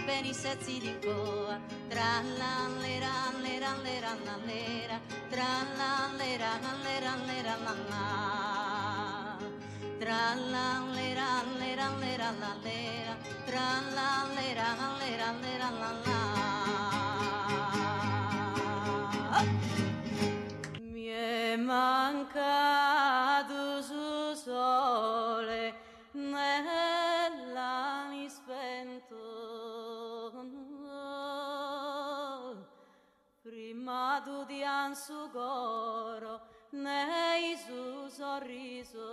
sagenti, 0.08 0.22
beni 0.22 0.32
sezzi 0.32 0.78
di 0.78 0.98
coa. 1.04 1.60
Tra 1.88 2.22
la 2.36 2.68
lera, 2.80 3.32
lera, 3.40 3.76
lera, 3.82 4.16
la 4.24 4.36
lera, 4.44 5.00
tra 5.28 5.44
la 5.76 6.10
lera, 6.16 6.58
lera, 6.82 7.14
lera, 7.26 7.56
la 7.64 7.74
la. 7.88 9.36
Tra 9.98 10.34
la 10.34 10.84
lera, 10.92 11.42
lera, 11.58 11.94
lera, 11.98 12.30
la 12.38 12.54
lera, 12.62 13.16
tra 13.44 13.82
la 13.94 14.26
lera, 14.34 14.96
lera, 14.98 15.32
lera, 15.40 15.70
la 15.70 15.92
la. 16.04 16.47
Di 34.46 34.62
ansu 34.62 35.30
coro 35.30 36.40
nei 36.70 37.56
su 37.56 38.08
sorriso. 38.08 39.06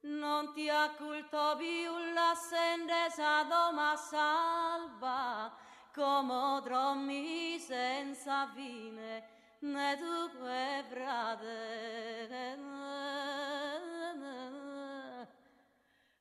Non 0.00 0.52
ti 0.52 0.68
acculto 0.68 1.56
più 1.56 2.12
la 2.14 2.34
sendesa 2.34 3.42
doma 3.44 3.96
salva 3.96 5.52
come 5.94 6.60
drommi 6.62 7.58
senza 7.58 8.48
fine 8.54 9.28
ne 9.60 9.96
tu 9.96 10.28
frate. 10.38 11.86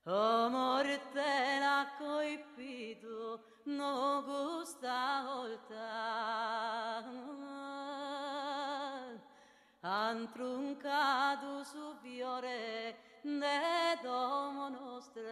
O 0.09 0.49
morte 0.49 1.59
la 1.59 1.85
coipito 1.97 3.46
no 3.67 4.23
gusta 4.23 5.23
volta 5.25 7.05
han 9.81 10.31
truncato 10.31 11.63
su 11.63 11.93
fiore 12.01 12.95
de 13.21 13.99
domo 14.01 14.69
nostra. 14.69 15.25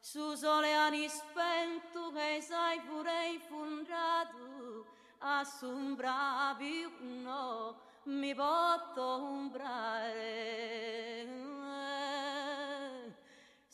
Su 0.00 0.34
sole 0.34 0.74
ani 0.74 1.08
spento 1.08 2.10
che 2.12 2.40
sai 2.40 2.80
pure 2.80 3.28
infondato 3.32 4.86
assombravi 5.18 6.90
no 7.22 7.76
mi 8.04 8.34
potto 8.34 9.22
umbrare 9.22 10.58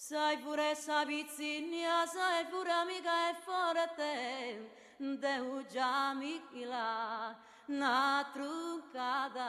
Sai 0.07 0.37
pure 0.37 0.75
sa 0.75 1.03
pizzigna, 1.07 2.05
sai 2.05 2.45
pure 2.51 2.71
amica 2.71 3.31
e 3.31 3.35
forte, 3.43 4.69
Deu 4.99 5.65
già 5.73 6.13
mi 6.13 6.43
la 6.67 7.35
na 7.69 8.31
truncata. 8.31 9.49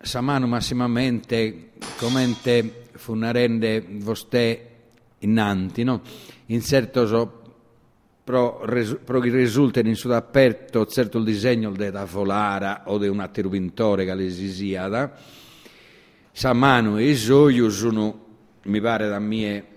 Samano 0.00 0.48
massimamente 0.48 1.74
commente 1.96 2.88
funarende 2.94 3.86
vostè 3.88 4.70
innanti, 5.20 5.84
no? 5.84 6.02
In 6.46 6.60
certo 6.62 7.06
so 7.06 7.43
pro, 8.24 8.64
res, 8.64 8.98
pro 9.04 9.20
risultano 9.20 9.88
in 9.88 9.96
sudaperto 9.96 10.86
certo 10.86 11.18
il 11.18 11.24
disegno 11.24 11.70
da 11.70 12.04
volara 12.06 12.84
o 12.86 12.98
di 12.98 13.06
un 13.06 13.20
atterubintore 13.20 14.04
che 14.04 14.14
le 14.14 14.30
sisiada. 14.30 15.12
Samano 16.32 16.96
e 16.96 17.14
Zoiu 17.14 17.68
sono, 17.68 18.24
mi 18.62 18.80
pare 18.80 19.08
da 19.08 19.20
mie 19.20 19.72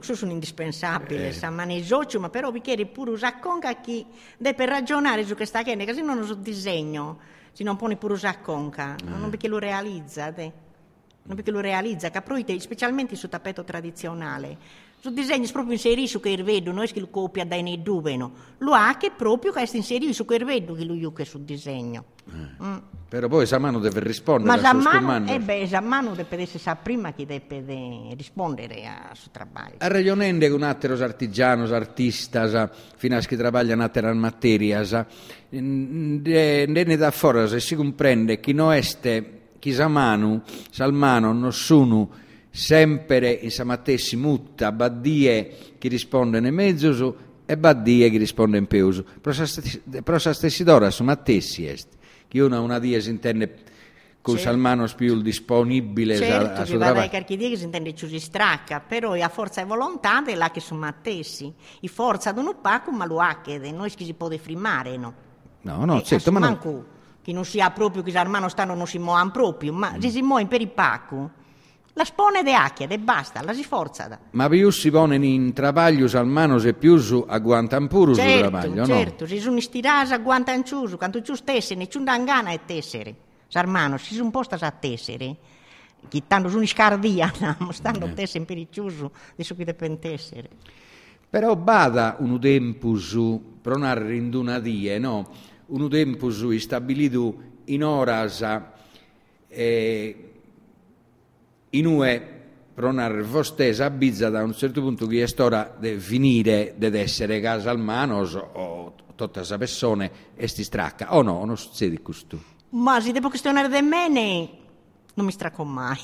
sono 0.00 0.30
indispensabili, 0.30 1.28
eh. 1.28 1.32
samani 1.32 1.78
i 1.78 2.18
ma 2.18 2.28
però 2.28 2.50
vi 2.50 2.60
chiedi 2.60 2.86
pure 2.86 3.10
usare 3.10 3.38
conca 3.40 3.80
chi 3.80 4.04
deve 4.36 4.66
ragionare 4.66 5.24
su 5.24 5.34
questa 5.34 5.64
cosa, 5.64 5.84
così 5.84 6.02
non 6.02 6.18
uso 6.18 6.34
disegno, 6.34 7.18
se 7.52 7.64
non 7.64 7.76
pone 7.76 7.96
pure 7.96 8.12
usare 8.12 8.38
conca, 8.42 8.94
eh. 8.94 9.04
non 9.04 9.30
perché 9.30 9.48
lo 9.48 9.58
realizza, 9.58 10.30
de. 10.30 10.52
non 11.22 11.34
perché 11.34 11.50
lo 11.50 11.60
realizza, 11.60 12.10
caproite, 12.10 12.58
specialmente 12.60 13.16
sul 13.16 13.30
tappeto 13.30 13.64
tradizionale. 13.64 14.58
Sul 15.02 15.14
disegno 15.14 15.48
proprio 15.50 15.72
inserisce 15.72 16.20
che 16.20 16.40
vedo, 16.44 16.70
non 16.70 16.84
è 16.84 16.86
che 16.86 17.00
lo 17.00 17.08
copia 17.08 17.44
dai 17.44 17.60
nei 17.60 17.82
dubeno, 17.82 18.30
lo 18.58 18.70
ha 18.72 18.96
che 18.96 19.10
proprio 19.10 19.52
è 19.52 19.68
inserito 19.72 20.24
che 20.24 20.38
vedo 20.44 20.74
che 20.74 20.84
lui 20.84 21.12
che 21.12 21.24
sul 21.24 21.40
disegno. 21.40 22.04
Eh. 22.30 22.64
Mm. 22.64 22.76
Però 23.08 23.26
poi 23.26 23.44
Samano 23.44 23.80
deve 23.80 23.98
rispondere 23.98 24.62
Ma 24.62 24.62
Samano, 24.62 25.28
eh 25.28 25.40
beh, 25.40 25.66
Samano 25.66 26.14
deve 26.14 26.42
essere 26.42 26.78
prima 26.80 27.12
che 27.14 27.26
deve 27.26 28.14
rispondere 28.14 28.86
a 28.86 29.10
suo 29.14 29.32
lavoro. 29.32 29.74
A 29.78 29.88
ragionende 29.88 30.48
con 30.48 30.62
altri 30.62 30.92
artigiani, 30.92 31.68
artisti, 31.72 32.38
fino 32.94 33.16
a 33.16 33.20
che 33.22 33.36
lavorano 33.36 33.72
in 33.72 33.80
altre 33.80 34.12
materie, 34.12 35.06
ne 35.50 36.96
da 36.96 37.10
fuori 37.10 37.48
se 37.48 37.58
si 37.58 37.74
comprende 37.74 38.38
che 38.38 38.52
non 38.52 38.72
è 38.72 38.80
chi 39.58 39.72
Samano, 39.72 40.42
Salmano, 40.70 41.32
non 41.32 41.52
sono 41.52 42.08
sempre 42.54 43.30
in 43.30 43.50
samatessi 43.50 44.14
mutta 44.14 44.70
baddie 44.72 45.74
chi 45.78 45.88
risponde 45.88 46.36
in 46.36 46.54
mezzo 46.54 47.16
e 47.46 47.56
baddie 47.56 48.10
chi 48.10 48.18
risponde 48.18 48.58
in 48.58 48.66
peuso. 48.66 49.04
Però 49.20 50.18
sa 50.18 50.32
stessi 50.32 50.62
d'ora 50.62 50.90
su 50.90 51.02
mattessi 51.02 51.66
est. 51.66 51.88
Chi 52.28 52.38
una 52.38 52.60
una 52.60 52.78
die 52.78 53.00
si 53.00 53.08
intende 53.10 53.54
con 54.20 54.36
certo. 54.36 54.50
Salmano 54.50 54.86
più 54.94 55.20
disponibile 55.20 56.16
certo, 56.16 56.58
a, 56.58 56.62
a 56.62 56.64
suo 56.64 56.78
lavoro. 56.78 57.08
Certo, 57.08 57.34
che 57.36 57.56
si 57.56 57.64
intende 57.64 57.92
più 57.92 58.06
si 58.06 58.20
stracca, 58.20 58.80
però 58.80 59.12
a 59.12 59.28
forza 59.28 59.62
e 59.62 59.64
volontà 59.64 60.22
è 60.24 60.34
là 60.34 60.50
che 60.50 60.60
sono 60.60 60.80
mattessi. 60.80 61.52
I 61.80 61.88
forza 61.88 62.32
non 62.32 62.54
paco 62.60 62.92
ma 62.92 63.06
lo 63.06 63.18
ha 63.18 63.40
che 63.42 63.58
noi 63.72 63.90
si 63.96 64.14
può 64.14 64.28
defrimare, 64.28 64.96
no? 64.96 65.14
No, 65.62 65.84
no, 65.84 66.02
certo, 66.02 66.30
ma 66.30 66.38
non... 66.38 66.58
Che 67.22 67.32
non 67.32 67.44
sia 67.44 67.70
proprio 67.70 68.02
che 68.02 68.10
Salmano 68.10 68.48
stanno 68.48 68.74
non 68.74 68.86
si 68.86 68.98
muovono 68.98 69.30
proprio, 69.30 69.72
ma 69.72 69.92
mm. 69.96 70.00
si 70.00 70.22
muovono 70.22 70.48
per 70.48 70.60
il 70.60 70.70
paco 70.70 71.30
la 71.94 72.04
spone 72.04 72.42
de 72.42 72.54
acchia, 72.54 72.88
e 72.88 72.98
basta, 72.98 73.42
la 73.42 73.52
si 73.52 73.64
forza. 73.64 74.18
Ma 74.30 74.48
più 74.48 74.70
si 74.70 74.90
pone 74.90 75.16
in 75.16 75.52
trabaglio 75.52 76.08
salmano 76.08 76.58
se 76.58 76.72
più 76.72 76.96
su 76.96 77.24
agguantan 77.26 77.86
pure 77.86 78.14
certo, 78.14 78.32
su 78.32 78.38
trabaglio, 78.38 78.74
certo, 78.76 78.92
no? 78.92 78.98
Certo, 78.98 79.26
si 79.26 79.38
sono 79.38 79.60
stirasi 79.60 80.12
agguantan 80.14 80.64
ciusu, 80.64 80.96
quando 80.96 81.20
ciù 81.20 81.34
stesse, 81.34 81.74
ne 81.74 81.88
ciù 81.88 82.02
gana 82.02 82.50
e 82.50 82.60
tessere. 82.64 83.14
Sarmano, 83.46 83.98
si 83.98 84.14
sono 84.14 84.30
posta 84.30 84.56
a 84.58 84.70
tessere, 84.70 85.36
che 86.08 86.22
tanto 86.26 86.48
sono 86.48 86.64
scardia, 86.64 87.30
stanno 87.70 88.06
eh. 88.12 88.14
tessere 88.14 88.44
per 88.44 88.56
il 88.56 88.68
ciusu, 88.70 89.10
adesso 89.32 89.54
qui 89.54 89.64
deve 89.64 89.98
tessere. 89.98 90.48
Però 91.28 91.54
bada 91.56 92.16
un 92.20 92.40
tempus, 92.40 93.14
non 93.14 94.06
rindunadie, 94.06 94.98
no? 94.98 95.28
Un 95.66 95.88
tempus 95.90 96.56
stabilito 96.56 97.34
in 97.66 97.84
oras... 97.84 98.60
Eh, 99.54 100.31
Inue 101.74 102.40
pronar 102.74 103.22
vostesa 103.22 103.90
bizza 103.90 104.30
da 104.30 104.42
un 104.42 104.54
certo 104.54 104.80
punto 104.80 105.06
che 105.06 105.22
è 105.22 105.40
ora 105.40 105.74
di 105.78 105.98
finire 105.98 106.74
di 106.76 106.86
essere 106.98 107.40
casalmanos 107.40 108.34
o 108.34 108.94
tutta 109.14 109.40
questa 109.40 109.58
persona 109.58 110.10
e 110.34 110.48
sti 110.48 110.64
stracca. 110.64 111.14
O 111.14 111.22
no, 111.22 111.44
non 111.44 111.58
succede 111.58 112.00
questo 112.00 112.52
ma 112.72 113.00
se 113.00 113.12
devo 113.12 113.28
questionare 113.28 113.68
di 113.68 113.86
me 113.86 114.08
non 115.14 115.26
mi 115.26 115.32
stracco 115.32 115.64
mai. 115.64 115.98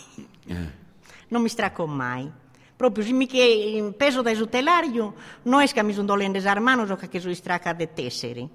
Eh. 0.47 0.87
non 1.29 1.43
mi 1.43 1.49
stracco 1.49 1.87
mai. 1.87 2.31
Proprio 2.77 3.05
se 3.05 3.13
mi 3.13 3.27
che 3.27 3.93
peso 3.97 4.23
da 4.23 4.31
esutelario 4.31 5.15
non 5.43 5.63
è 5.63 5.67
che 5.67 5.83
mi 5.83 5.93
sono 5.93 6.07
dolendo 6.07 6.39
armanos 6.47 6.91
o 6.91 6.97
che 6.97 7.21
sono 7.21 7.35
stracca 7.35 7.73
di 7.73 7.89
tesseri 7.93 8.49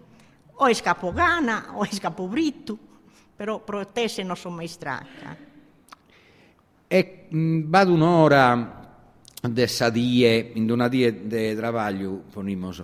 o 0.56 0.66
è 0.66 0.74
scappo 0.74 1.12
gana 1.12 1.72
o 1.74 1.84
è 1.84 1.90
scappo 1.92 2.28
britto 2.28 2.78
però 3.36 3.60
pro 3.60 3.86
tessere 3.88 4.26
non 4.26 4.38
sono 4.38 4.56
mai 4.56 4.68
stracca 4.68 5.36
e 6.94 7.26
vado 7.32 7.92
un'ora 7.92 9.02
de 9.42 9.68
sadie, 9.68 10.52
in 10.54 10.70
una 10.70 10.88
die 10.88 11.26
de 11.26 11.56
trabalho, 11.56 12.22
ponimos, 12.32 12.84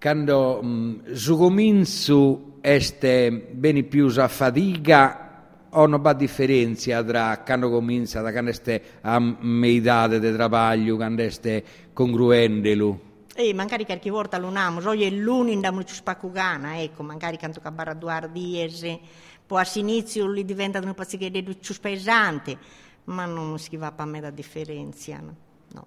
quando 0.00 0.62
mh, 0.62 1.12
su 1.12 1.36
cominzo 1.36 2.56
este 2.62 3.30
bene 3.52 3.82
più 3.82 4.10
a 4.16 4.28
fatica 4.28 5.68
o 5.68 5.86
non 5.86 6.00
va 6.00 6.14
differenza 6.14 7.04
tra 7.04 7.42
quando 7.44 7.68
comincia, 7.68 8.22
da 8.22 8.32
quando 8.32 8.48
este 8.48 8.82
a 9.02 9.18
meidade 9.18 10.20
de 10.20 10.32
trabalho, 10.32 10.96
quando 10.96 11.20
este 11.20 11.62
congruendelo? 11.92 13.00
Eh, 13.34 13.52
magari 13.52 13.84
qualche 13.84 14.08
volta 14.08 14.38
lo 14.38 14.48
namo, 14.48 14.80
oggi 14.88 15.02
è 15.02 15.10
l'uno 15.10 15.52
andiamo 15.52 15.82
più 15.82 15.94
spaccugana, 15.94 16.80
ecco, 16.80 17.02
magari 17.02 17.36
quando 17.36 17.60
cabara 17.60 17.92
due 17.92 18.26
diesi, 18.32 18.98
poi 19.46 19.62
all'inizio 19.62 20.26
li 20.30 20.46
diventa 20.46 20.78
un 20.78 20.94
po' 20.94 21.04
più 21.04 21.74
pesante, 21.78 22.58
ma 23.04 23.24
non 23.24 23.58
si 23.58 23.76
va 23.76 23.92
per 23.92 24.06
me 24.06 24.20
la 24.20 24.30
differenza. 24.30 25.18
No? 25.18 25.34
no. 25.72 25.86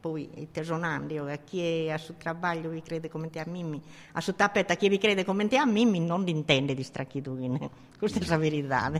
Poi 0.00 0.28
i 0.36 0.48
tesonandi, 0.50 1.18
a 1.18 1.38
chi 1.44 1.90
a 1.90 1.98
suo 1.98 2.14
lavoro 2.22 2.70
vi 2.70 2.82
crede 2.82 3.08
come 3.08 3.30
te 3.30 3.40
a 3.40 3.44
Mimmi, 3.46 3.80
a 4.12 4.20
suo 4.20 4.34
tappeto 4.34 4.74
chi 4.74 4.88
vi 4.88 4.98
crede 4.98 5.24
come 5.24 5.48
te 5.48 5.56
a 5.56 5.66
Mimmi 5.66 6.00
non 6.00 6.26
intende 6.28 6.74
di 6.74 6.82
stracchitudine, 6.82 7.70
questa 7.98 8.18
è 8.18 8.26
la 8.26 8.36
verità. 8.36 8.90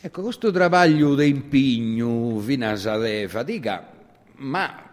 Ecco, 0.00 0.22
questo 0.22 0.50
lavoro 0.52 1.14
di 1.14 1.28
impegno, 1.28 2.38
finasa 2.38 2.98
di 2.98 3.26
fatica, 3.26 3.92
ma 4.36 4.88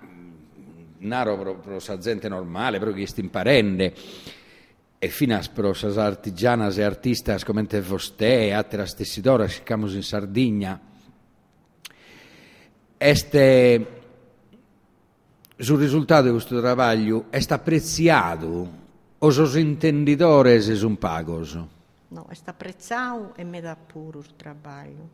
naro 0.97 1.37
pro, 1.37 1.55
pro 1.59 1.79
sa 1.79 1.97
gente 1.97 2.27
normale, 2.27 2.79
proprio 2.79 3.03
chi 3.03 3.09
sta 3.09 3.21
imparendo, 3.21 3.91
e 4.97 5.09
fino 5.09 5.35
a 5.35 5.41
prosas 5.53 5.97
artigianas 5.97 6.77
e 6.77 6.83
artistas 6.83 7.43
come 7.43 7.65
te 7.67 7.81
vostè 7.81 8.51
altre 8.51 8.85
stessi 8.85 9.21
d'ora, 9.21 9.47
siamo 9.47 9.87
in 9.91 10.03
Sardegna, 10.03 10.79
este, 12.97 14.01
sul 15.57 15.79
risultato 15.79 16.25
di 16.25 16.31
questo 16.31 16.59
lavoro 16.59 17.25
è 17.29 17.43
apprezzato 17.47 18.83
o 19.17 19.29
sono 19.29 19.57
intenditori 19.57 20.61
se 20.61 20.75
sono 20.75 20.95
pagos? 20.95 21.59
No, 22.07 22.27
è 22.29 22.37
apprezzato 22.45 23.33
e 23.35 23.43
mi 23.43 23.59
dà 23.61 23.75
pure 23.75 24.19
il 24.19 24.33
lavoro. 24.43 25.09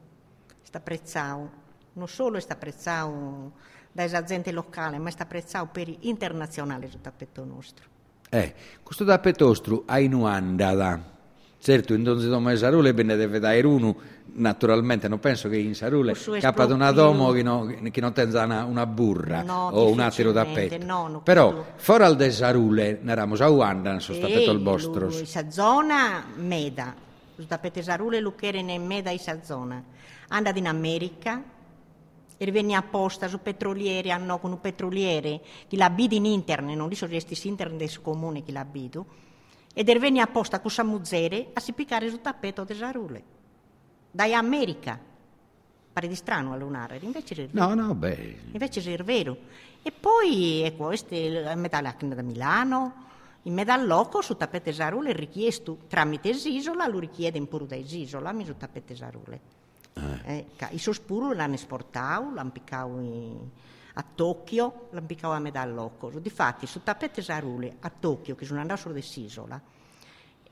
È 0.48 0.78
apprezzato, 0.78 1.52
non 1.94 2.08
solo 2.08 2.38
è 2.38 2.46
apprezzato 2.48 3.52
dalle 3.91 4.17
aziende 4.17 4.52
locali, 4.52 4.98
ma 5.00 5.10
è 5.10 5.13
apprezzato 5.17 5.67
per 5.72 5.89
i 5.89 5.98
internazionali 6.02 6.89
sul 6.89 7.02
tappeto 7.02 7.44
nostro. 7.44 7.86
Eh, 8.30 8.54
questo 8.82 9.04
tappeto 9.04 9.48
nostro 9.48 9.84
ha 9.86 10.00
in 10.00 10.13
Uanda, 10.13 11.20
certo, 11.62 11.93
in 11.93 12.04
Donzi 12.04 12.28
Doma 12.28 12.52
e 12.52 12.58
Sarule 12.58 12.91
ne 12.91 13.15
deve 13.15 13.39
dare 13.39 13.65
uno. 13.65 13.95
Naturalmente 14.34 15.08
non 15.08 15.19
penso 15.19 15.50
che 15.50 15.58
in 15.58 15.76
Sarule 15.76 16.13
capa 16.39 16.65
di 16.65 16.71
una 16.71 16.91
domo 16.91 17.32
che, 17.32 17.43
no, 17.43 17.65
che 17.91 18.02
non 18.02 18.13
tenga 18.13 18.45
una, 18.45 18.63
una 18.63 18.86
burra 18.86 19.41
no, 19.41 19.67
o 19.67 19.89
un 19.89 20.00
altro 20.00 20.32
tappeto 20.32 20.78
no, 20.86 21.10
no, 21.10 21.21
però 21.21 21.65
fuori 21.76 22.04
al 22.04 22.15
de 22.15 22.32
Sarule 22.32 23.02
eravamo 23.06 23.36
a 23.36 23.50
Uanda 23.50 24.00
sono 24.00 24.19
tappeto 24.19 24.52
il 24.52 24.62
vostro. 24.62 25.08
questa 25.08 25.50
zona 25.50 26.24
meda. 26.36 26.95
Il 27.36 27.47
tappeto 27.47 27.82
Sarule 27.82 28.21
lo 28.21 28.36
che 28.36 28.47
era 28.47 28.58
in 28.60 28.86
meda 28.86 29.10
questa 29.10 29.43
zona. 29.43 29.84
Andata 30.30 30.58
in 30.58 30.67
America 30.67 31.43
e 32.38 32.52
venne 32.52 32.74
apposta 32.74 33.28
su 33.28 33.41
petroliere 33.41 34.12
hanno 34.12 34.39
con 34.39 34.52
un 34.52 34.62
petroliere 34.62 35.41
che 35.67 35.76
l'abita 35.76 36.15
in 36.15 36.26
internet 36.26 36.76
non 36.76 36.91
sono 36.93 37.12
resti 37.12 37.38
internet 37.47 37.78
del 37.78 38.02
comune 38.02 38.43
che 38.43 38.52
l'abito 38.52 39.06
ed 39.74 39.88
er 39.90 40.00
venne 40.00 40.22
apposta 40.22 40.60
con 40.60 40.70
Samuzzere 40.72 41.50
a 41.54 41.60
si 41.60 41.72
piccare 41.74 42.10
sul 42.10 42.22
tappeto 42.22 42.64
di 42.64 42.74
Sarule 42.74 43.24
dai 44.12 44.34
America. 44.34 45.00
Pare 45.94 46.08
di 46.08 46.16
strano 46.16 46.54
a 46.54 46.56
lunare, 46.56 47.00
invece 47.02 47.34
è 47.36 47.48
vero. 47.48 47.68
No, 47.68 47.74
no, 47.88 47.96
beh. 47.96 48.38
Invece 48.52 48.82
è 48.82 49.04
vero. 49.04 49.38
E 49.82 49.92
poi, 49.92 50.62
ecco, 50.62 50.86
questo 50.86 51.14
è 51.16 51.56
metà 51.56 51.82
da 51.82 52.22
Milano, 52.22 53.10
In 53.44 53.54
medalloco 53.54 54.22
su 54.22 54.38
tapete 54.38 54.72
sarule 54.72 55.14
richiesto 55.14 55.80
tramite 55.88 56.34
Sisola, 56.34 56.88
lo 56.88 57.00
richiede 57.00 57.42
pure 57.48 57.66
da 57.66 57.76
Sisola, 57.84 58.32
mi 58.32 58.46
su 58.46 58.56
tapete 58.56 58.96
sarule. 58.96 59.40
Eh. 60.26 60.46
ca- 60.56 60.70
I 60.72 60.78
sospuru 60.78 61.34
l'hanno 61.34 61.56
esportato, 61.56 62.32
l'hanno 62.34 62.52
piccato 62.52 63.00
in- 63.00 63.50
a 63.94 64.06
Tokyo, 64.16 64.88
l'hanno 64.92 65.06
piccato 65.06 65.34
a 65.34 65.40
medalloco. 65.40 66.10
Difatti 66.20 66.66
su 66.66 66.82
tapete 66.84 67.22
sarule 67.22 67.76
a 67.80 67.92
Tokyo, 67.98 68.36
che 68.36 68.46
sono 68.46 68.60
andato 68.62 68.82
solo 68.82 68.94
da 68.94 69.02
Sisola, 69.02 69.62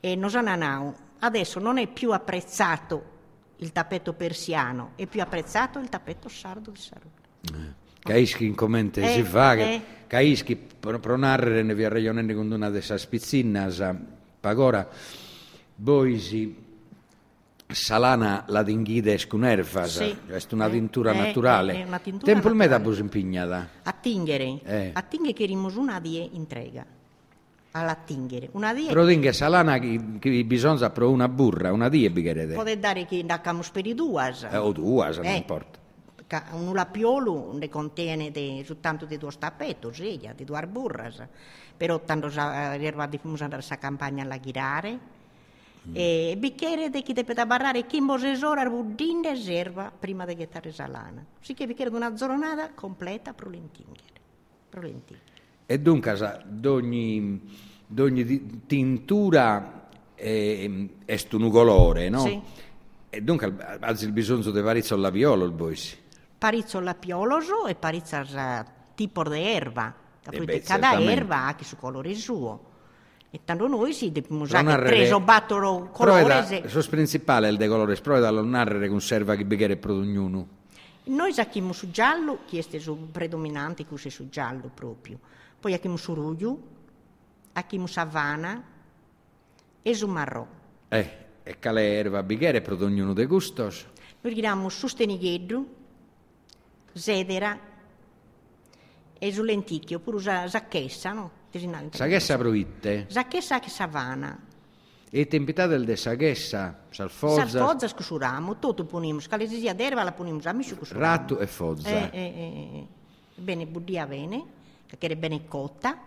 e 0.00 0.16
Nosananau 0.16 0.94
adesso 1.20 1.58
non 1.58 1.78
è 1.78 1.86
più 1.86 2.12
apprezzato 2.12 3.18
il 3.56 3.72
tappeto 3.72 4.14
persiano, 4.14 4.92
è 4.96 5.06
più 5.06 5.20
apprezzato 5.20 5.78
il 5.78 5.88
tappeto 5.88 6.28
sardo 6.28 6.70
di 6.70 6.80
Sarule. 6.80 7.78
Caischi 8.00 8.46
in 8.46 8.54
commenti 8.54 9.00
Eh, 9.00 9.08
si 9.08 9.22
fa 9.22 9.54
che 9.54 9.74
eh. 9.74 9.82
caischi 10.06 10.56
pro, 10.56 10.98
pro 10.98 11.16
narrere 11.16 11.62
ne 11.62 11.74
via 11.74 11.90
ragionando 11.90 12.34
con 12.34 12.50
una 12.50 12.70
delle 12.70 12.98
spizzinnas 12.98 13.94
pagora 14.40 14.88
boisi 15.74 16.69
salana 17.72 18.44
la 18.48 18.62
dinghide 18.62 19.16
scunerfas 19.18 19.96
Sì. 19.98 20.16
è 20.26 20.38
una 20.50 20.66
Eh, 20.66 20.70
tintura 20.70 21.12
eh, 21.12 21.16
naturale 21.16 21.72
è 21.74 21.84
una 21.84 21.98
tintura 21.98 22.32
tempo 22.32 22.48
naturale. 22.74 22.90
bus 22.90 22.98
impignata 22.98 23.68
A 23.82 23.92
Tinghere, 23.92 24.60
Eh. 24.64 24.90
a 24.92 25.04
rimus 25.46 25.74
una 25.76 26.00
die 26.00 26.28
entrega. 26.34 26.84
Alla 27.72 27.94
Tinghere. 27.94 28.48
Una 28.52 28.74
die 28.74 28.88
però 28.88 29.04
dingue 29.04 29.32
salana 29.32 29.78
che, 29.78 30.00
che 30.18 30.44
bisogna 30.44 30.90
pro 30.90 31.10
una 31.10 31.28
burra 31.28 31.72
una 31.72 31.88
die 31.88 32.10
bigherede 32.10 32.54
può 32.54 32.64
dare 32.76 33.06
che 33.06 33.24
da 33.24 33.40
camus 33.40 33.70
per 33.70 33.86
i 33.86 33.94
due. 33.94 34.34
eh, 34.50 34.56
o 34.56 34.72
due 34.72 35.12
se 35.12 35.20
non 35.22 35.32
Eh. 35.32 35.36
importa 35.36 35.78
Un 36.52 36.74
lapiolo 36.74 37.56
ne 37.58 37.68
contiene 37.68 38.30
de, 38.30 38.62
soltanto 38.64 39.04
di 39.04 39.18
due 39.18 39.32
stappetti, 39.32 39.88
sì, 39.92 40.20
di 40.36 40.44
due 40.44 40.64
burras. 40.68 41.20
Però 41.76 41.98
tanto 42.04 42.30
sa- 42.30 42.74
eh, 42.74 42.84
erba 42.84 43.06
di 43.06 43.18
fumus 43.18 43.40
andare 43.42 43.64
a 43.68 43.76
campagna 43.76 44.22
alla 44.22 44.36
ghirare. 44.36 44.96
E 45.92 46.34
bicchiere 46.38 46.90
di 46.90 47.02
chi 47.02 47.12
deve 47.12 47.32
da 47.34 47.46
barrare 47.46 47.86
chi 47.86 48.00
mbosesora 48.00 48.68
budinde 48.68 49.34
serva 49.34 49.90
prima 49.96 50.24
di 50.26 50.36
gettare 50.36 50.72
salana. 50.72 51.24
Sì 51.40 51.54
che 51.54 51.66
bicchiere 51.66 51.90
di 51.90 51.96
una 51.96 52.12
giornata 52.12 52.70
completa 52.74 53.32
pro 53.32 53.48
lentinghere. 53.48 54.18
E 55.66 55.78
dunque, 55.80 56.10
d'ogni 57.86 58.24
di- 58.24 58.60
tintura 58.66 59.88
è, 60.14 60.70
è 61.04 61.18
un 61.32 61.50
colore, 61.50 62.08
no? 62.08 62.20
Sì. 62.20 62.40
E 63.08 63.20
dunque 63.22 63.56
ha 63.80 63.90
il 63.90 64.12
bisogno 64.12 64.50
di 64.50 64.60
varizzo 64.60 64.94
alla 64.94 65.10
viola 65.10 65.44
il 65.44 65.50
boisi. 65.52 65.96
Parizzo 66.38 66.78
la 66.80 66.94
pioloso 66.94 67.66
e 67.66 67.74
parizza 67.74 68.24
sa 68.24 68.64
tipo 68.94 69.28
di 69.28 69.40
erba. 69.40 69.88
Eh 69.88 70.22
Capite? 70.22 70.44
beh, 70.44 70.60
Cada 70.60 71.00
erba 71.00 71.46
ha 71.46 71.54
che 71.54 71.64
su 71.64 71.76
colore 71.76 72.14
suo. 72.14 72.68
E 73.32 73.40
tanto 73.44 73.68
noi 73.68 73.92
si 73.92 74.10
dobbiamo 74.10 74.42
usare 74.42 74.82
preso 74.82 75.20
battolo 75.20 75.88
colore. 75.92 76.44
Se- 76.46 76.56
il 76.64 76.68
suo 76.68 76.82
principale 76.88 77.46
è 77.46 77.50
il 77.50 77.56
de 77.56 77.68
colore, 77.68 77.94
però 77.94 78.18
da 78.18 78.30
non 78.30 78.50
narrare 78.50 78.88
conserva 78.88 79.36
che 79.36 79.44
bighere 79.44 79.76
pro 79.76 79.94
ognuno. 79.94 80.58
Noi 81.04 81.32
sacchiamo 81.32 81.72
su 81.72 81.90
giallo, 81.90 82.40
chi 82.44 82.58
è 82.58 82.78
su 82.78 83.08
predominante, 83.10 83.86
così 83.86 84.10
su 84.10 84.28
giallo 84.28 84.68
proprio. 84.74 85.18
Poi 85.60 85.72
acchiamo 85.74 85.96
su 85.96 86.12
ruglio, 86.12 86.58
acchiamo 87.52 87.86
savana 87.86 88.62
e 89.80 89.94
su 89.94 90.08
marrò. 90.08 90.46
Eh, 90.88 91.10
e 91.44 91.58
cale 91.60 91.92
erba 91.94 92.24
bighere 92.24 92.60
pro 92.62 92.76
ognuno 92.84 93.12
de 93.12 93.26
gustos. 93.26 93.86
Noi 94.22 94.32
chiamiamo 94.32 94.68
su 94.68 94.88
stenigheddu, 94.88 95.74
zedera 96.92 97.58
e 99.22 99.32
su 99.32 99.42
lenticchio, 99.42 99.98
oppure 99.98 100.16
usa 100.16 100.48
zacchessa, 100.48 101.12
no? 101.12 101.30
Saghessa 101.90 102.38
pro 102.38 102.54
itte. 102.54 103.06
Zacchessa 103.08 103.60
che 103.60 103.68
savana. 103.68 104.46
E 105.10 105.26
tempità 105.26 105.66
del 105.66 105.84
de 105.84 105.96
saghessa, 105.96 106.84
salfozza, 106.88 107.46
Salfozza 107.46 107.88
scusuramo, 107.88 108.58
tutto 108.58 108.84
poniamo, 108.84 109.20
scalesia 109.20 109.74
d'erba 109.74 110.04
la 110.04 110.12
poniamo 110.12 110.40
a 110.44 110.52
miscio 110.52 110.76
cusuramo. 110.76 111.04
ratto 111.04 111.38
e 111.38 111.46
fozza. 111.46 111.88
Eh, 111.88 112.10
eh, 112.12 112.20
eh, 112.20 112.78
eh. 112.78 112.86
Bene, 113.34 113.66
buddia 113.66 114.06
bene, 114.06 114.44
che 114.86 115.06
è 115.06 115.16
bene 115.16 115.44
cotta, 115.46 115.98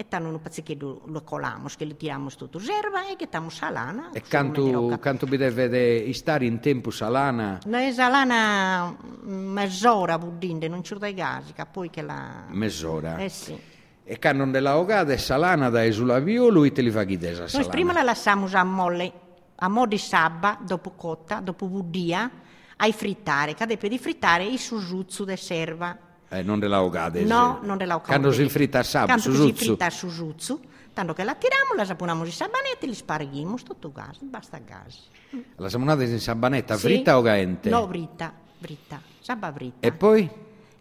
e 0.00 0.08
tanto 0.08 0.28
un 0.30 0.40
pezzettino 0.40 1.02
lo 1.04 1.22
colamo, 1.22 1.68
che 1.76 1.84
lo 1.84 1.94
tiriamo 1.94 2.30
tutto 2.30 2.58
serva 2.58 3.06
e 3.06 3.16
che 3.16 3.28
tamo 3.28 3.50
salana. 3.50 4.12
E 4.14 4.22
canto, 4.22 4.96
canto 4.98 5.26
bi 5.26 5.36
deve 5.36 6.10
stare 6.14 6.46
in 6.46 6.58
tempo 6.58 6.90
salana, 6.90 7.58
Noi 7.66 7.92
salana 7.92 8.96
mm, 8.96 9.52
mezz'ora 9.52 10.16
buddinde, 10.16 10.68
non 10.68 10.80
c'è 10.80 10.96
dai 10.96 11.12
gasi, 11.12 11.52
che 11.52 11.66
poi 11.70 11.90
che 11.90 12.00
la... 12.00 12.44
mezz'ora. 12.48 13.18
Eh 13.18 13.28
sì. 13.28 13.58
E 14.02 14.18
cannon 14.18 14.50
della 14.50 14.78
ogada 14.78 15.12
e 15.12 15.18
salana 15.18 15.68
da 15.68 15.84
esula 15.84 16.18
violo 16.18 16.64
e 16.64 16.72
te 16.72 16.80
li 16.80 16.90
fa 16.90 17.04
chi 17.04 17.18
desa 17.18 17.40
Noi 17.40 17.50
salana. 17.50 17.68
prima 17.68 17.92
la 17.92 18.02
lasciamo 18.02 18.48
a 18.50 18.64
molle, 18.64 19.12
a 19.56 19.68
mo' 19.68 19.86
di 19.86 19.98
sabba, 19.98 20.58
dopo 20.62 20.92
cotta, 20.92 21.40
dopo 21.40 21.66
buddia, 21.66 22.30
ai 22.76 22.94
frittare, 22.94 23.52
cade 23.52 23.76
per 23.76 23.90
di 23.90 23.98
frittare 23.98 24.46
il 24.46 24.58
susuzzu 24.58 25.24
de 25.24 25.36
serva. 25.36 25.98
Eh, 26.32 26.42
non 26.42 26.58
della 26.60 26.82
ogada. 26.82 27.20
No, 27.22 27.58
non 27.62 27.76
della 27.76 27.94
occorre. 27.96 28.08
Quando 28.18 28.30
si 28.32 28.48
fritta 28.48 28.78
a 28.78 28.82
sabato, 28.84 29.20
Quando 29.30 29.46
si 29.46 29.52
fritta 29.52 29.86
a 29.86 29.90
susuzzu, 29.90 30.60
tanto 30.92 31.12
che 31.12 31.24
la 31.24 31.34
tiriamo, 31.34 31.74
la 31.74 31.84
saponiamo 31.84 32.24
i 32.24 32.30
sabanetti, 32.30 32.86
li 32.86 32.94
sparghiamo, 32.94 33.56
tutto 33.64 33.90
gas, 33.90 34.18
basta 34.20 34.58
gas. 34.58 35.08
La 35.56 35.68
samonata 35.68 36.04
in 36.04 36.20
sabanetta, 36.20 36.76
Sì. 36.76 36.86
fritta 36.86 37.18
o 37.18 37.22
gaente? 37.22 37.68
No, 37.68 37.86
britta, 37.88 38.32
britta, 38.58 39.00
sabba 39.20 39.50
britta. 39.50 39.86
E 39.86 39.92
poi 39.92 40.30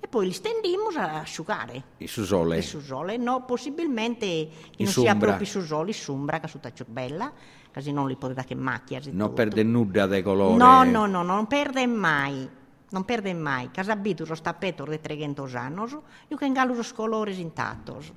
E 0.01 0.07
poi 0.07 0.27
li 0.27 0.31
stendiamo 0.33 0.89
a 0.95 1.19
asciugare. 1.21 1.83
il 1.97 2.07
susole. 2.07 2.57
Il 2.57 2.63
susole, 2.63 3.17
no, 3.17 3.43
possibilmente 3.43 4.25
che 4.25 4.49
In 4.77 4.85
non 4.85 4.93
sia 4.93 5.15
proprio 5.15 5.43
i 5.43 5.49
susoli, 5.49 5.93
sombra, 5.93 6.39
che 6.39 6.47
sono 6.47 6.61
più 6.73 6.85
bella, 6.87 7.31
così 7.73 7.91
non 7.91 8.07
li 8.07 8.15
potete 8.15 8.45
che 8.45 8.55
macchia. 8.55 8.99
e 8.99 9.01
Non 9.11 9.29
tutto. 9.29 9.33
perde 9.33 9.63
nulla 9.63 10.05
de 10.07 10.21
colore. 10.23 10.55
No, 10.55 10.83
no, 10.83 11.05
no, 11.05 11.21
non 11.23 11.47
perde 11.47 11.85
mai. 11.87 12.47
Non 12.91 13.05
perde 13.05 13.33
mai. 13.33 13.69
Casa 13.71 13.91
abitu 13.91 14.25
lo 14.25 14.35
stappeto 14.35 14.83
de 14.83 14.99
300 14.99 15.49
anni, 15.53 15.97
io 16.27 16.37
che 16.37 16.45
ingalo 16.45 16.73
los 16.73 16.91
colores 16.93 17.37
intattos. 17.37 18.11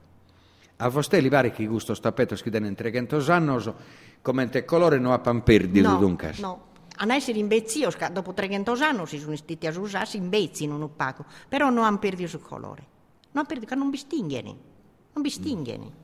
A 0.77 0.89
vostè 0.89 1.21
li 1.21 1.29
pare 1.29 1.51
che 1.53 1.67
questo 1.69 1.95
stappetto 1.95 2.35
scrive 2.37 2.59
in 2.59 2.75
300 2.75 3.33
anni, 3.33 3.75
come 4.23 4.49
te 4.49 4.65
colore 4.65 4.99
non 4.99 5.13
ha 5.13 5.19
pan 5.19 5.43
perdido 5.43 5.91
no, 5.91 5.99
dunque. 5.99 6.35
no. 6.39 6.71
A 6.97 7.05
noi 7.05 7.21
si 7.21 7.33
rimbezzio, 7.33 7.91
dopo 8.11 8.33
300 8.33 8.73
anni 8.81 9.07
si 9.07 9.19
sono 9.19 9.37
stati 9.37 9.67
a 9.67 9.79
usare, 9.79 10.07
si 10.07 10.17
imbezzino 10.17 10.75
un 10.75 10.83
opaco, 10.83 11.25
però 11.49 11.71
non 11.71 11.85
hanno 11.85 11.99
perduto 11.99 12.37
il 12.37 12.43
colore. 12.43 12.87
Non 13.33 13.45
hanno 13.45 13.47
perduto, 13.47 13.75
non 13.75 13.91
bistinghene. 13.91 14.57
Non 15.13 15.23
bistinghene. 15.23 16.01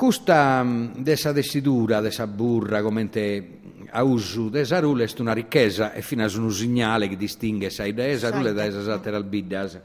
Questa 0.00 0.62
mh, 0.62 1.02
dessa 1.02 1.30
desidura, 1.30 2.00
dessa 2.00 2.26
burra, 2.26 2.80
come 2.80 3.10
te 3.10 3.58
a 3.90 4.02
uso 4.02 4.48
desa 4.48 4.80
rule, 4.80 5.04
è 5.04 5.20
una 5.20 5.34
ricchezza 5.34 5.92
e 5.92 6.00
fino 6.00 6.24
a 6.24 6.30
un 6.38 6.50
segnale 6.50 7.06
che 7.06 7.18
distingue 7.18 7.68
sai 7.68 7.92
da 7.92 8.06
esa 8.06 8.30
rule 8.30 8.54
da 8.54 8.64
esa 8.64 8.80
lateral 8.80 9.24
biddas. 9.24 9.78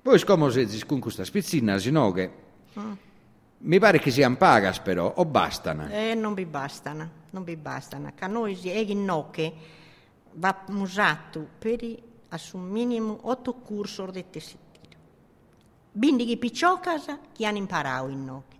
Poi 0.00 0.22
come 0.24 0.52
se 0.52 0.86
con 0.86 1.00
questa 1.00 1.24
spizzina, 1.24 1.78
sino 1.78 2.12
che 2.12 2.30
mi 3.58 3.78
pare 3.80 3.98
che 3.98 4.12
siano 4.12 4.36
pagas 4.36 4.78
però, 4.78 5.12
o 5.16 5.24
bastano. 5.24 5.88
Eh, 5.90 6.14
non 6.14 6.32
vi 6.34 6.44
bastano, 6.44 7.10
non 7.30 7.42
vi 7.42 7.56
bastano. 7.56 8.12
Che 8.14 8.26
noi 8.28 8.54
si 8.54 8.68
è 8.68 8.76
in 8.76 9.04
nocche, 9.04 9.52
va 10.34 10.56
usato 10.68 11.44
per 11.58 11.82
i- 11.82 12.00
a 12.28 12.38
su 12.38 12.56
minimo 12.56 13.18
8 13.22 13.54
corsi 13.54 14.00
di 14.12 14.24
tessitino. 14.30 14.94
Bindi 15.90 16.24
che 16.24 16.36
picciocasa 16.36 17.18
che 17.32 17.44
hanno 17.46 17.58
imparato 17.58 18.06
in 18.06 18.24
nocche. 18.24 18.52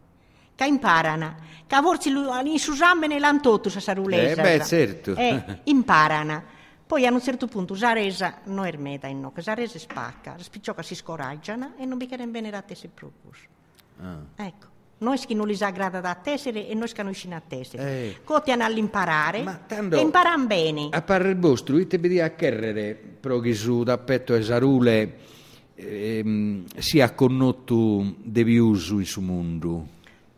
Che 0.56 0.64
imparano, 0.64 1.34
che 1.66 1.80
volte 1.80 2.08
in 2.08 2.58
susammene 2.58 3.18
l'antotto 3.18 3.68
sa 3.68 3.80
sarulesa. 3.80 4.40
Eh, 4.40 4.58
beh, 4.58 4.64
certo. 4.64 5.14
Eh, 5.16 5.60
imparano. 5.64 6.52
Poi 6.86 7.06
a 7.06 7.12
un 7.12 7.20
certo 7.20 7.46
punto 7.46 7.72
usaresa 7.72 8.40
non 8.44 8.66
è 8.66 8.76
meta 8.76 9.06
in 9.06 9.20
nocche, 9.20 9.40
usaresa 9.40 9.78
spacca, 9.78 10.34
la 10.36 10.42
spiccioca 10.42 10.82
si 10.82 10.94
scoraggiano 10.94 11.72
e 11.78 11.86
non 11.86 11.98
chiede 11.98 12.26
bene 12.26 12.50
la 12.50 12.62
tessere 12.62 12.92
propus. 12.94 13.38
Ah. 14.00 14.20
Ecco, 14.36 14.66
noi 14.98 15.18
che 15.18 15.34
non 15.34 15.46
li 15.46 15.56
sa 15.56 15.70
grada 15.70 16.00
da 16.00 16.14
tessere 16.14 16.68
e 16.68 16.74
noi 16.74 16.92
che 16.92 17.02
non 17.02 17.14
a 17.30 17.42
tessere. 17.46 17.82
Eh. 17.82 18.16
Cotiano 18.22 18.64
all'imparare 18.64 19.64
e 19.68 20.00
imparano 20.00 20.46
bene. 20.46 20.88
A 20.90 21.02
parere 21.02 21.30
il 21.30 21.38
vostro, 21.38 21.78
ite 21.78 21.98
vedi 21.98 22.20
a 22.20 22.30
chiedere 22.30 22.94
pro 22.94 23.40
che 23.40 23.54
su 23.54 23.82
d'appetto 23.82 24.34
e 24.34 24.42
sarule 24.42 25.18
ehm, 25.74 26.64
sia 26.78 27.12
connotto 27.12 28.14
de 28.22 28.44
viusu 28.44 28.98
in 28.98 29.06
su 29.06 29.20
mondo. 29.20 29.88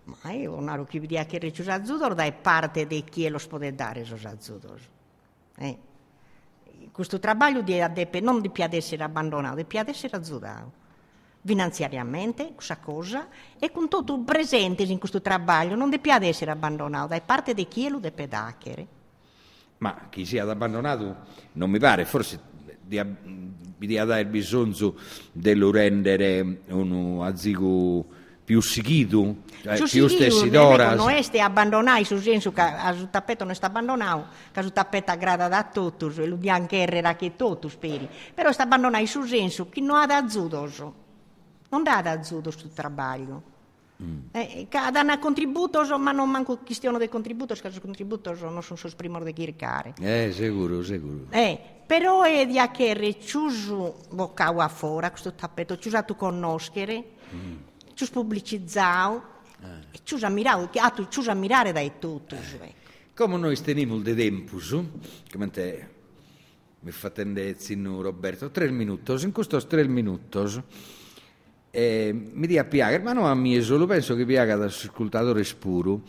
Ma 0.07 0.33
non 0.33 0.69
ho 0.69 0.85
chi 0.85 1.01
vedi 1.01 1.19
che 1.27 1.39
recciusa 1.39 1.75
azzudor 1.75 2.15
dai 2.15 2.33
parte 2.33 2.87
di 2.87 3.03
chi 3.03 3.29
lo 3.29 3.41
può 3.49 3.59
dare 3.59 4.01
esos 4.01 4.25
azzudor. 4.25 4.81
Eh. 5.59 5.79
Questo 6.93 7.19
lavoro 7.21 7.63
di 7.63 7.81
adepe 7.81 8.21
non 8.21 8.41
di 8.41 8.49
più 8.51 8.65
essere 8.71 9.03
abbandonato, 9.03 9.57
di 9.57 9.65
più 9.65 9.81
essere 9.85 10.17
azzudato. 10.17 10.85
Finanziariamente, 11.45 12.53
questa 12.55 12.79
cosa, 12.79 13.29
e 13.59 13.71
con 13.71 13.89
tutto 13.89 14.19
presente 14.21 14.85
in 14.85 14.99
questo 14.99 15.21
lavoro, 15.23 15.75
non 15.75 15.91
di 15.91 15.99
più 15.99 16.13
essere 16.13 16.53
abbandonato, 16.53 17.09
da 17.09 17.21
parte 17.21 17.53
di 17.53 17.67
chi 17.67 17.89
lo 17.89 17.99
deve 17.99 18.29
dare. 18.29 18.87
Ma 19.79 20.07
chi 20.09 20.25
sia 20.25 20.49
abbandonato 20.49 21.17
non 21.53 21.69
mi 21.69 21.79
pare, 21.79 22.05
forse 22.05 22.41
di, 22.81 23.01
dia 23.77 24.05
dare 24.05 24.21
il 24.21 24.29
bisogno 24.29 24.95
di 25.33 25.71
rendere 25.71 26.61
un 26.69 27.21
azigo 27.23 28.25
più 28.47 28.61
seguito, 28.61 29.39
cioè, 29.61 29.75
Su 29.75 29.89
più 29.89 30.07
Siriu, 30.07 30.09
stessi 30.09 30.47
eh, 30.47 30.51
d'ora. 30.51 30.95
Non 30.95 31.11
è 31.11 31.39
abbandonai 31.39 32.05
su 32.05 32.17
senso 32.19 32.53
che 32.53 32.63
il 32.95 33.09
tappeto 33.11 33.43
non 33.43 33.57
sta 33.57 33.67
abbandonato, 33.67 34.29
che 34.53 34.61
il 34.61 34.73
tappeto 34.73 35.11
aggrada 35.11 35.49
da 35.49 35.65
tutti, 35.65 36.05
e 36.05 36.27
lo 36.27 36.37
bianco 36.37 36.77
era 36.77 37.17
che 37.17 37.35
tutti 37.35 37.69
speri. 37.69 38.09
Però 38.33 38.53
sta 38.53 38.63
abbandonai 38.63 39.05
su 39.09 39.23
senso 39.25 39.69
che 39.69 39.81
non 39.81 39.97
ha 39.97 40.07
da 40.07 40.29
zudos. 40.29 40.85
Non 41.71 41.83
dà 41.83 42.01
da 42.03 42.23
zudos 42.23 42.57
sul 42.57 42.71
lavoro. 42.77 43.43
Mm. 44.01 44.19
Eh, 44.31 44.67
che 44.69 44.79
danno 44.93 45.19
contributos, 45.19 45.91
ma 45.99 46.13
non 46.13 46.31
manco 46.31 46.59
questione 46.59 46.99
dei 46.99 47.09
contributos, 47.09 47.61
che 47.61 47.69
i 47.69 47.81
contributos 47.81 48.43
non 48.43 48.63
sono 48.63 48.79
sus 48.79 48.95
primor 48.95 49.25
de 49.25 49.33
chircare. 49.33 49.95
Eh, 49.99 50.31
sicuro, 50.33 50.85
sicuro. 50.85 51.25
Eh, 51.31 51.59
però 51.85 52.23
è 52.23 52.47
di 52.47 52.61
che 52.73 53.17
ciuso 53.21 53.97
boccavo 54.11 54.61
a 54.61 54.69
fora 54.69 55.11
questo 55.11 55.33
tappeto, 55.33 55.79
ciuso 55.79 55.97
a 55.97 56.03
tu 56.03 56.15
conoscere, 56.15 57.15
Mm. 57.35 57.57
Ciuso 57.97 58.13
pubblicizzato, 58.13 59.35
Eh. 59.63 59.99
ciuso 60.05 60.27
a 60.27 60.29
mirare, 60.29 60.69
che 60.71 60.79
a 60.79 60.91
tu 60.91 61.07
ciuso 61.09 61.31
a 61.31 61.35
mirare 61.35 61.73
dai 61.73 61.93
tutti. 61.99 62.35
ecco. 62.35 62.75
Come 63.15 63.39
noi 63.39 63.59
teniamo 63.59 63.99
de 64.01 64.15
tempus, 64.15 64.77
come 65.33 65.51
te 65.51 65.89
mi 66.81 66.91
fa 66.91 67.11
zinno 67.57 68.03
Roberto, 68.03 68.51
tre 68.51 68.71
minuti, 68.71 69.25
in 69.25 69.33
questo 69.33 69.67
tre 69.67 69.89
minuti 69.89 70.39
eh, 71.71 72.13
mi 72.33 72.47
dia 72.47 72.65
piaga, 72.65 72.99
ma 73.01 73.13
non 73.15 73.25
a 73.25 73.35
me 73.35 73.61
solo, 73.63 73.87
penso 73.87 74.15
che 74.15 74.27
piaga 74.27 74.57
da 74.57 74.67
ascoltatore 74.67 75.43
spuro, 75.45 76.03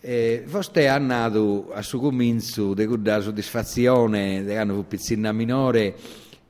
eh, 0.00 0.44
vostè 0.46 0.84
ha 0.84 0.98
nato 0.98 1.72
a 1.72 1.80
suo 1.80 1.98
comincio 2.00 2.74
di 2.74 2.84
quella 2.84 3.20
soddisfazione 3.20 4.44
di 4.44 4.54
hanno 4.54 4.82
pizzina 4.82 5.32
minore 5.32 5.96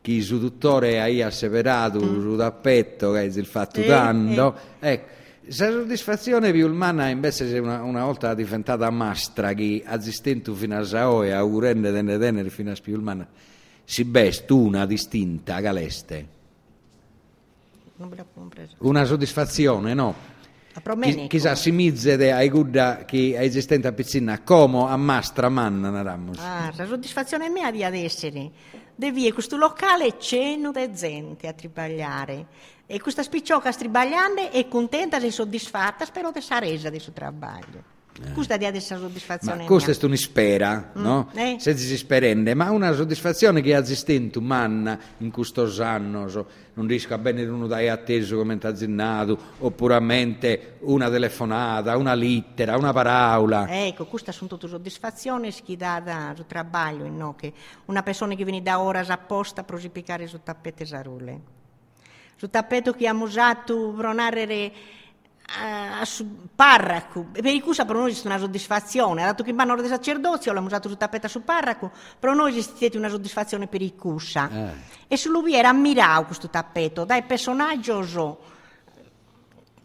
che 0.05 0.21
su 0.21 0.39
dottore 0.39 1.01
ha 1.01 1.27
asseverato 1.27 1.99
su 1.99 2.37
tappetto 2.37 3.13
che 3.13 3.21
il 3.23 3.47
fatto 3.47 3.81
Sì, 3.81 3.87
tanto. 3.87 4.55
ecco 4.79 5.13
questa 5.43 5.71
soddisfazione 5.71 6.53
più 6.53 6.67
umana 6.71 7.09
invece 7.09 7.49
se 7.49 7.59
una, 7.59 7.83
una 7.83 8.05
volta 8.05 8.35
diventata 8.35 8.89
mastra 8.91 9.55
che 9.55 9.83
assistente 9.85 10.53
fino 10.53 10.77
a 10.79 10.83
Sao 10.85 11.23
e 11.23 11.31
augurende 11.33 11.91
tenne 11.91 12.19
tenere 12.19 12.51
fino 12.51 12.71
a 12.71 12.77
più 12.83 12.99
umana 12.99 13.27
si 13.85 14.05
best 14.05 14.51
una 14.51 14.85
distinta 14.85 15.61
la 18.07 18.25
compreso. 18.35 18.75
una 18.81 19.05
soddisfazione 19.05 19.95
no? 19.95 20.33
Chi- 21.01 21.27
chissà 21.29 21.55
si 21.55 21.71
mizze 21.71 22.33
ai 22.33 22.49
gudda 22.51 23.05
che 23.07 23.35
è 23.37 23.43
esistente 23.45 23.87
a 23.87 23.93
pizzina 23.93 24.41
come 24.43 24.87
a 24.89 24.97
mastra 24.97 25.49
manna 25.49 25.89
naramos 25.89 26.37
Ah, 26.41 26.73
la 26.77 26.85
soddisfazione 26.87 27.49
mia 27.49 27.71
di 27.71 27.85
ad 27.85 27.95
essere 27.95 28.51
devi 28.95 29.31
questo 29.33 29.57
locale 29.57 30.19
ceno 30.19 30.73
di 30.73 30.93
gente 30.93 31.49
a 31.49 31.53
tribagliare. 31.53 32.47
E 32.87 33.01
questa 33.01 33.23
spicciocca 33.23 33.73
stribagliando 33.73 34.51
è 34.51 34.69
contenta 34.69 35.17
e 35.17 35.31
soddisfatta 35.31 36.05
spero 36.05 36.31
di 36.31 36.39
essere 36.39 36.69
resa 36.69 36.91
del 36.91 37.01
suo 37.01 37.13
lavoro 37.17 37.94
questa 38.33 38.57
di 38.57 38.65
adesso 38.65 38.97
soddisfazione 38.97 39.63
Ma 39.63 39.65
questa 39.65 39.91
è 39.91 40.05
un'ispera, 40.05 40.91
no? 40.95 41.31
eh. 41.35 41.57
Se 41.59 41.77
si 41.77 41.97
sperende, 41.97 42.55
ma 42.55 42.71
una 42.71 42.93
soddisfazione 42.93 43.61
che 43.61 43.77
esistente 43.77 44.39
umana 44.39 44.99
in 45.19 45.33
questo 45.33 45.69
anno, 45.83 46.29
so, 46.29 46.47
non 46.75 46.87
riesco 46.87 47.15
a 47.15 47.19
bene 47.19 47.45
uno 47.45 47.67
dai 47.67 47.89
atteso 47.89 48.37
come 48.37 48.57
tazinato, 48.59 49.37
oppure 49.59 49.97
una 50.81 51.11
telefonata, 51.11 51.97
una 51.97 52.15
lettera, 52.15 52.77
una 52.77 52.93
parola. 52.93 53.67
Ecco, 53.69 54.07
queste 54.07 54.31
sono 54.31 54.49
tutte 54.49 54.69
soddisfazioni 54.69 55.53
che 55.53 55.77
dà 55.77 56.01
da 56.01 56.33
sul 56.37 56.47
lavoro, 56.49 57.09
no? 57.09 57.35
che 57.35 57.53
una 57.87 58.03
persona 58.05 58.35
che 58.35 58.45
viene 58.45 58.63
da 58.63 58.81
ora 58.81 59.05
apposta 59.07 59.65
per 59.65 59.81
spiegare 59.81 60.29
sul 60.29 60.43
tappeto 60.45 60.85
sarule. 60.85 61.41
Sul 62.37 62.51
tappeto 62.51 62.91
che 62.91 63.07
abbiamo 63.09 63.25
usato 63.25 63.93
per 63.97 64.13
narrare 64.13 64.73
a 65.47 66.05
su 66.05 66.49
parraco, 66.55 67.27
e 67.33 67.43
per 67.43 67.53
i 67.53 67.61
cusa 67.61 67.85
per 67.85 67.97
noi 67.97 68.11
esiste 68.11 68.27
una 68.27 68.39
soddisfazione, 68.39 69.23
dato 69.23 69.43
che 69.43 69.51
in 69.51 69.57
banno 69.57 69.81
di 69.81 69.89
sacerdozio 69.89 70.53
l'abbiamo 70.53 70.69
usato 70.69 70.89
sul 70.89 70.97
tappeto 70.97 71.29
su 71.29 71.45
parraco, 71.45 71.91
per 72.19 72.35
noi 72.35 72.51
esiste 72.57 72.97
una 72.97 73.09
soddisfazione 73.09 73.67
per 73.67 73.83
i 73.83 73.95
cusa. 73.95 74.49
Eh. 74.51 74.73
E 75.07 75.17
su 75.17 75.31
lui 75.31 75.55
era 75.55 75.69
ammirato 75.69 76.27
questo 76.27 76.49
tappeto, 76.49 77.05
dai 77.05 77.23
personaggi 77.23 77.91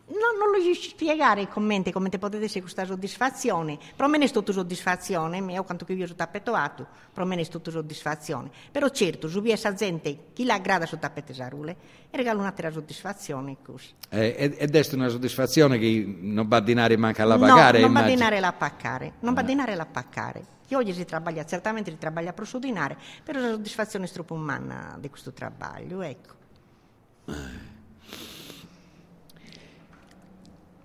so, 0.10 0.20
No, 0.20 0.38
non 0.38 0.52
lo 0.52 0.58
riesci 0.62 0.88
a 0.88 0.92
spiegare 0.92 1.48
come 1.48 1.82
te 2.10 2.18
potete 2.18 2.46
essere 2.46 2.62
questa 2.62 2.86
soddisfazione. 2.86 3.78
Per 3.96 4.08
me 4.08 4.18
è 4.18 4.28
stata 4.28 4.52
soddisfazione, 4.52 5.40
mio 5.42 5.64
quanto 5.64 5.86
che 5.86 5.94
io 5.94 6.06
sono 6.06 6.18
tappetoato, 6.18 6.88
per 7.14 7.24
me 7.26 7.36
è 7.36 7.44
stata 7.44 7.70
soddisfazione. 7.72 8.50
Però 8.72 8.90
certo, 8.90 9.28
su 9.28 9.42
via 9.42 9.54
esa 9.54 9.74
gente, 9.74 10.32
chi 10.34 10.46
la 10.46 10.56
aggrada 10.56 10.86
su 10.86 10.98
tappete 10.98 11.34
sarule, 11.34 11.76
e 12.10 12.18
regalo 12.18 12.40
un'altra 12.40 12.72
soddisfazione 12.72 13.58
così. 13.62 13.94
Eh, 14.10 14.56
ed 14.58 14.76
è 14.76 14.88
una 14.94 15.10
soddisfazione 15.10 15.78
che 15.78 16.18
non 16.20 16.48
va 16.48 16.58
a 16.58 16.62
dinare 16.62 16.98
manca 16.98 17.24
no, 17.24 17.38
pagare. 17.38 17.80
non 17.80 17.92
va 17.92 18.00
a 18.00 18.02
immagino. 18.02 18.16
dinare 18.16 18.40
la 18.40 18.54
paccare, 18.54 19.14
non 19.20 19.34
va 19.34 19.42
a 19.42 19.44
dinare 19.44 19.76
la 19.76 19.86
paccare. 19.86 20.58
Che 20.68 20.76
oggi 20.76 20.94
si 20.94 21.06
lavora, 21.10 21.46
certamente 21.46 21.92
si 21.92 21.98
lavora 22.00 22.34
per 22.34 22.46
sudinare, 22.46 22.98
però 23.24 23.40
la 23.40 23.50
soddisfazione 23.50 24.06
è 24.06 24.10
troppo 24.10 24.34
umana 24.34 24.98
di 25.00 25.10
questo 25.10 25.34
lavoro, 25.38 26.02
ecco. 26.02 26.38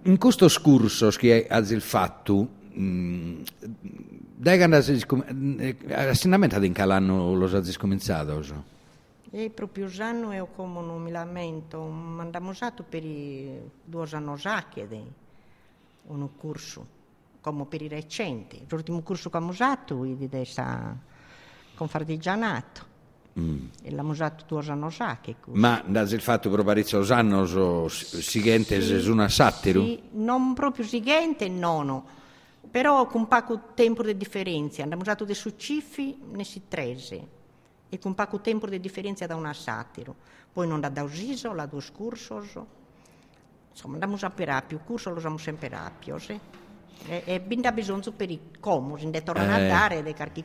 In 0.06 0.18
questo 0.18 0.48
scurso 0.48 1.08
che 1.08 1.46
hai 1.48 1.72
il 1.72 1.80
fatto, 1.80 2.46
mh, 2.72 3.42
dai 4.36 4.58
che 4.58 5.94
assinamento 5.94 6.62
in 6.62 6.74
l'anno 6.84 7.32
lo 7.32 7.46
hai 7.46 7.72
cominciato? 7.76 8.42
E 9.30 9.48
proprio 9.48 9.88
anno 10.00 10.32
eu 10.32 10.48
come 10.54 10.82
non 10.82 11.02
mi 11.02 11.10
lamento, 11.10 11.90
abbiamo 12.20 12.50
usato 12.50 12.82
per 12.82 13.02
i 13.02 13.58
due 13.82 14.06
anni 14.12 14.36
chiede 14.70 15.02
un 16.08 16.28
corso, 16.36 16.86
come 17.40 17.64
per 17.64 17.80
i 17.80 17.88
recenti. 17.88 18.62
L'ultimo 18.68 19.00
corso 19.00 19.30
che 19.30 19.36
abbiamo 19.38 19.54
usato 19.54 20.04
è 20.04 20.08
di 20.08 20.28
questa 20.28 20.94
con 21.74 21.88
E 23.36 23.90
l'abbiamo 23.90 24.12
usato 24.12 24.44
due 24.46 24.64
anni 24.68 24.88
che 25.20 25.34
corso. 25.40 25.58
Ma 25.58 25.82
dai 25.84 26.12
il 26.12 26.20
fatto 26.20 26.48
per 26.50 26.62
parecchio 26.62 27.04
anni 27.12 27.46
so, 27.46 27.88
seguente 27.88 28.80
su 28.80 29.10
una 29.10 29.28
satiro? 29.28 29.82
Sì, 29.82 30.00
non 30.12 30.54
proprio 30.54 30.84
seguente, 30.84 31.48
no, 31.48 31.82
no. 31.82 32.06
Però 32.70 33.06
con 33.06 33.26
poco 33.26 33.72
tempo 33.74 34.04
di 34.04 34.16
differenza. 34.16 34.82
Abbiamo 34.82 35.02
usato 35.02 35.24
dei 35.24 35.34
succiffi, 35.34 36.16
ne 36.30 36.44
si 36.44 36.62
trese. 36.68 37.28
E 37.88 37.98
con 37.98 38.14
poco 38.14 38.40
tempo 38.40 38.68
di 38.68 38.78
differenza 38.78 39.26
da 39.26 39.34
una 39.34 39.52
satiro. 39.52 40.14
Poi 40.52 40.68
non 40.68 40.80
da 40.80 40.88
da 40.88 41.02
usiso, 41.02 41.52
la 41.52 41.66
due 41.66 41.80
scursos. 41.80 42.56
Insomma, 43.72 43.94
andiamo 43.94 44.16
a 44.20 44.30
per 44.30 44.62
più 44.64 44.78
corso, 44.84 45.10
lo 45.10 45.16
usiamo 45.16 45.38
sempre 45.38 45.68
rapio, 45.68 46.18
sì. 46.18 46.38
E, 47.06 47.22
binda 47.40 47.70
bisogno 47.72 48.00
per 48.16 48.30
i 48.30 48.38
comos, 48.60 49.02
in 49.02 49.10
tornare 49.22 49.62
Eh. 49.62 49.66
a 49.66 49.68
dare, 49.68 50.02
dei 50.02 50.14
carchi. 50.14 50.44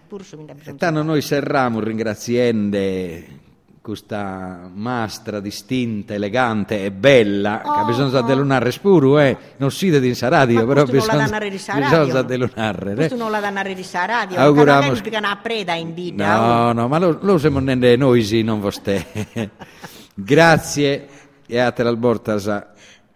Tanto 0.78 1.04
noi 1.04 1.22
serramo 1.22 1.80
ringraziende 1.80 3.48
questa 3.82 4.70
mastra 4.74 5.40
distinta, 5.40 6.14
elegante 6.14 6.84
e 6.84 6.92
bella, 6.92 7.62
che 7.64 7.70
Oh, 7.70 7.86
bisogna 7.86 8.20
oh. 8.20 8.24
delunare 8.24 8.72
spuru, 8.72 9.18
eh. 9.18 9.38
non 9.58 9.72
si 9.72 9.90
di 10.00 10.14
sa 10.14 10.28
radio, 10.28 10.66
però 10.68 10.84
bisogna, 10.84 11.24
bisogna 11.24 12.22
delunare. 12.22 12.94
Questo 12.94 13.16
non 13.16 13.32
la 13.32 13.40
danno 13.40 13.60
a 13.60 13.62
radio, 14.06 14.38
Auguriamo- 14.38 14.80
magari 14.82 14.98
spiegano 14.98 15.28
a 15.28 15.38
preda 15.38 15.74
in 15.74 15.94
vita. 15.94 16.24
oh. 16.42 16.46
No, 16.66 16.74
no, 16.74 16.88
ma 16.90 17.00
lo, 17.00 17.18
lo 17.22 17.38
siamo 17.38 17.60
noi 17.96 18.22
sì, 18.24 18.44
non 18.44 18.60
vostè. 18.60 19.06
Grazie 20.14 21.08
e 21.48 21.58
a 21.60 21.72
te 21.72 21.82
l'albortasa 21.82 22.74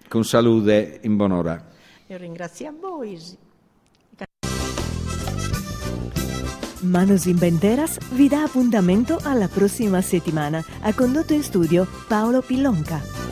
con 0.08 0.24
salute 0.24 1.00
in 1.04 1.16
buon'ora. 1.18 1.72
Io 2.08 2.18
ringrazio 2.18 2.68
a 2.68 2.74
voi. 2.80 3.20
Manos 6.82 7.26
in 7.26 7.38
Benteras 7.38 7.98
vi 8.12 8.28
dà 8.28 8.44
appuntamento 8.44 9.18
alla 9.24 9.48
prossima 9.48 10.02
settimana. 10.02 10.64
Ha 10.82 10.94
condotto 10.94 11.34
in 11.34 11.42
studio 11.42 11.88
Paolo 12.08 12.42
Pillonca. 12.42 13.23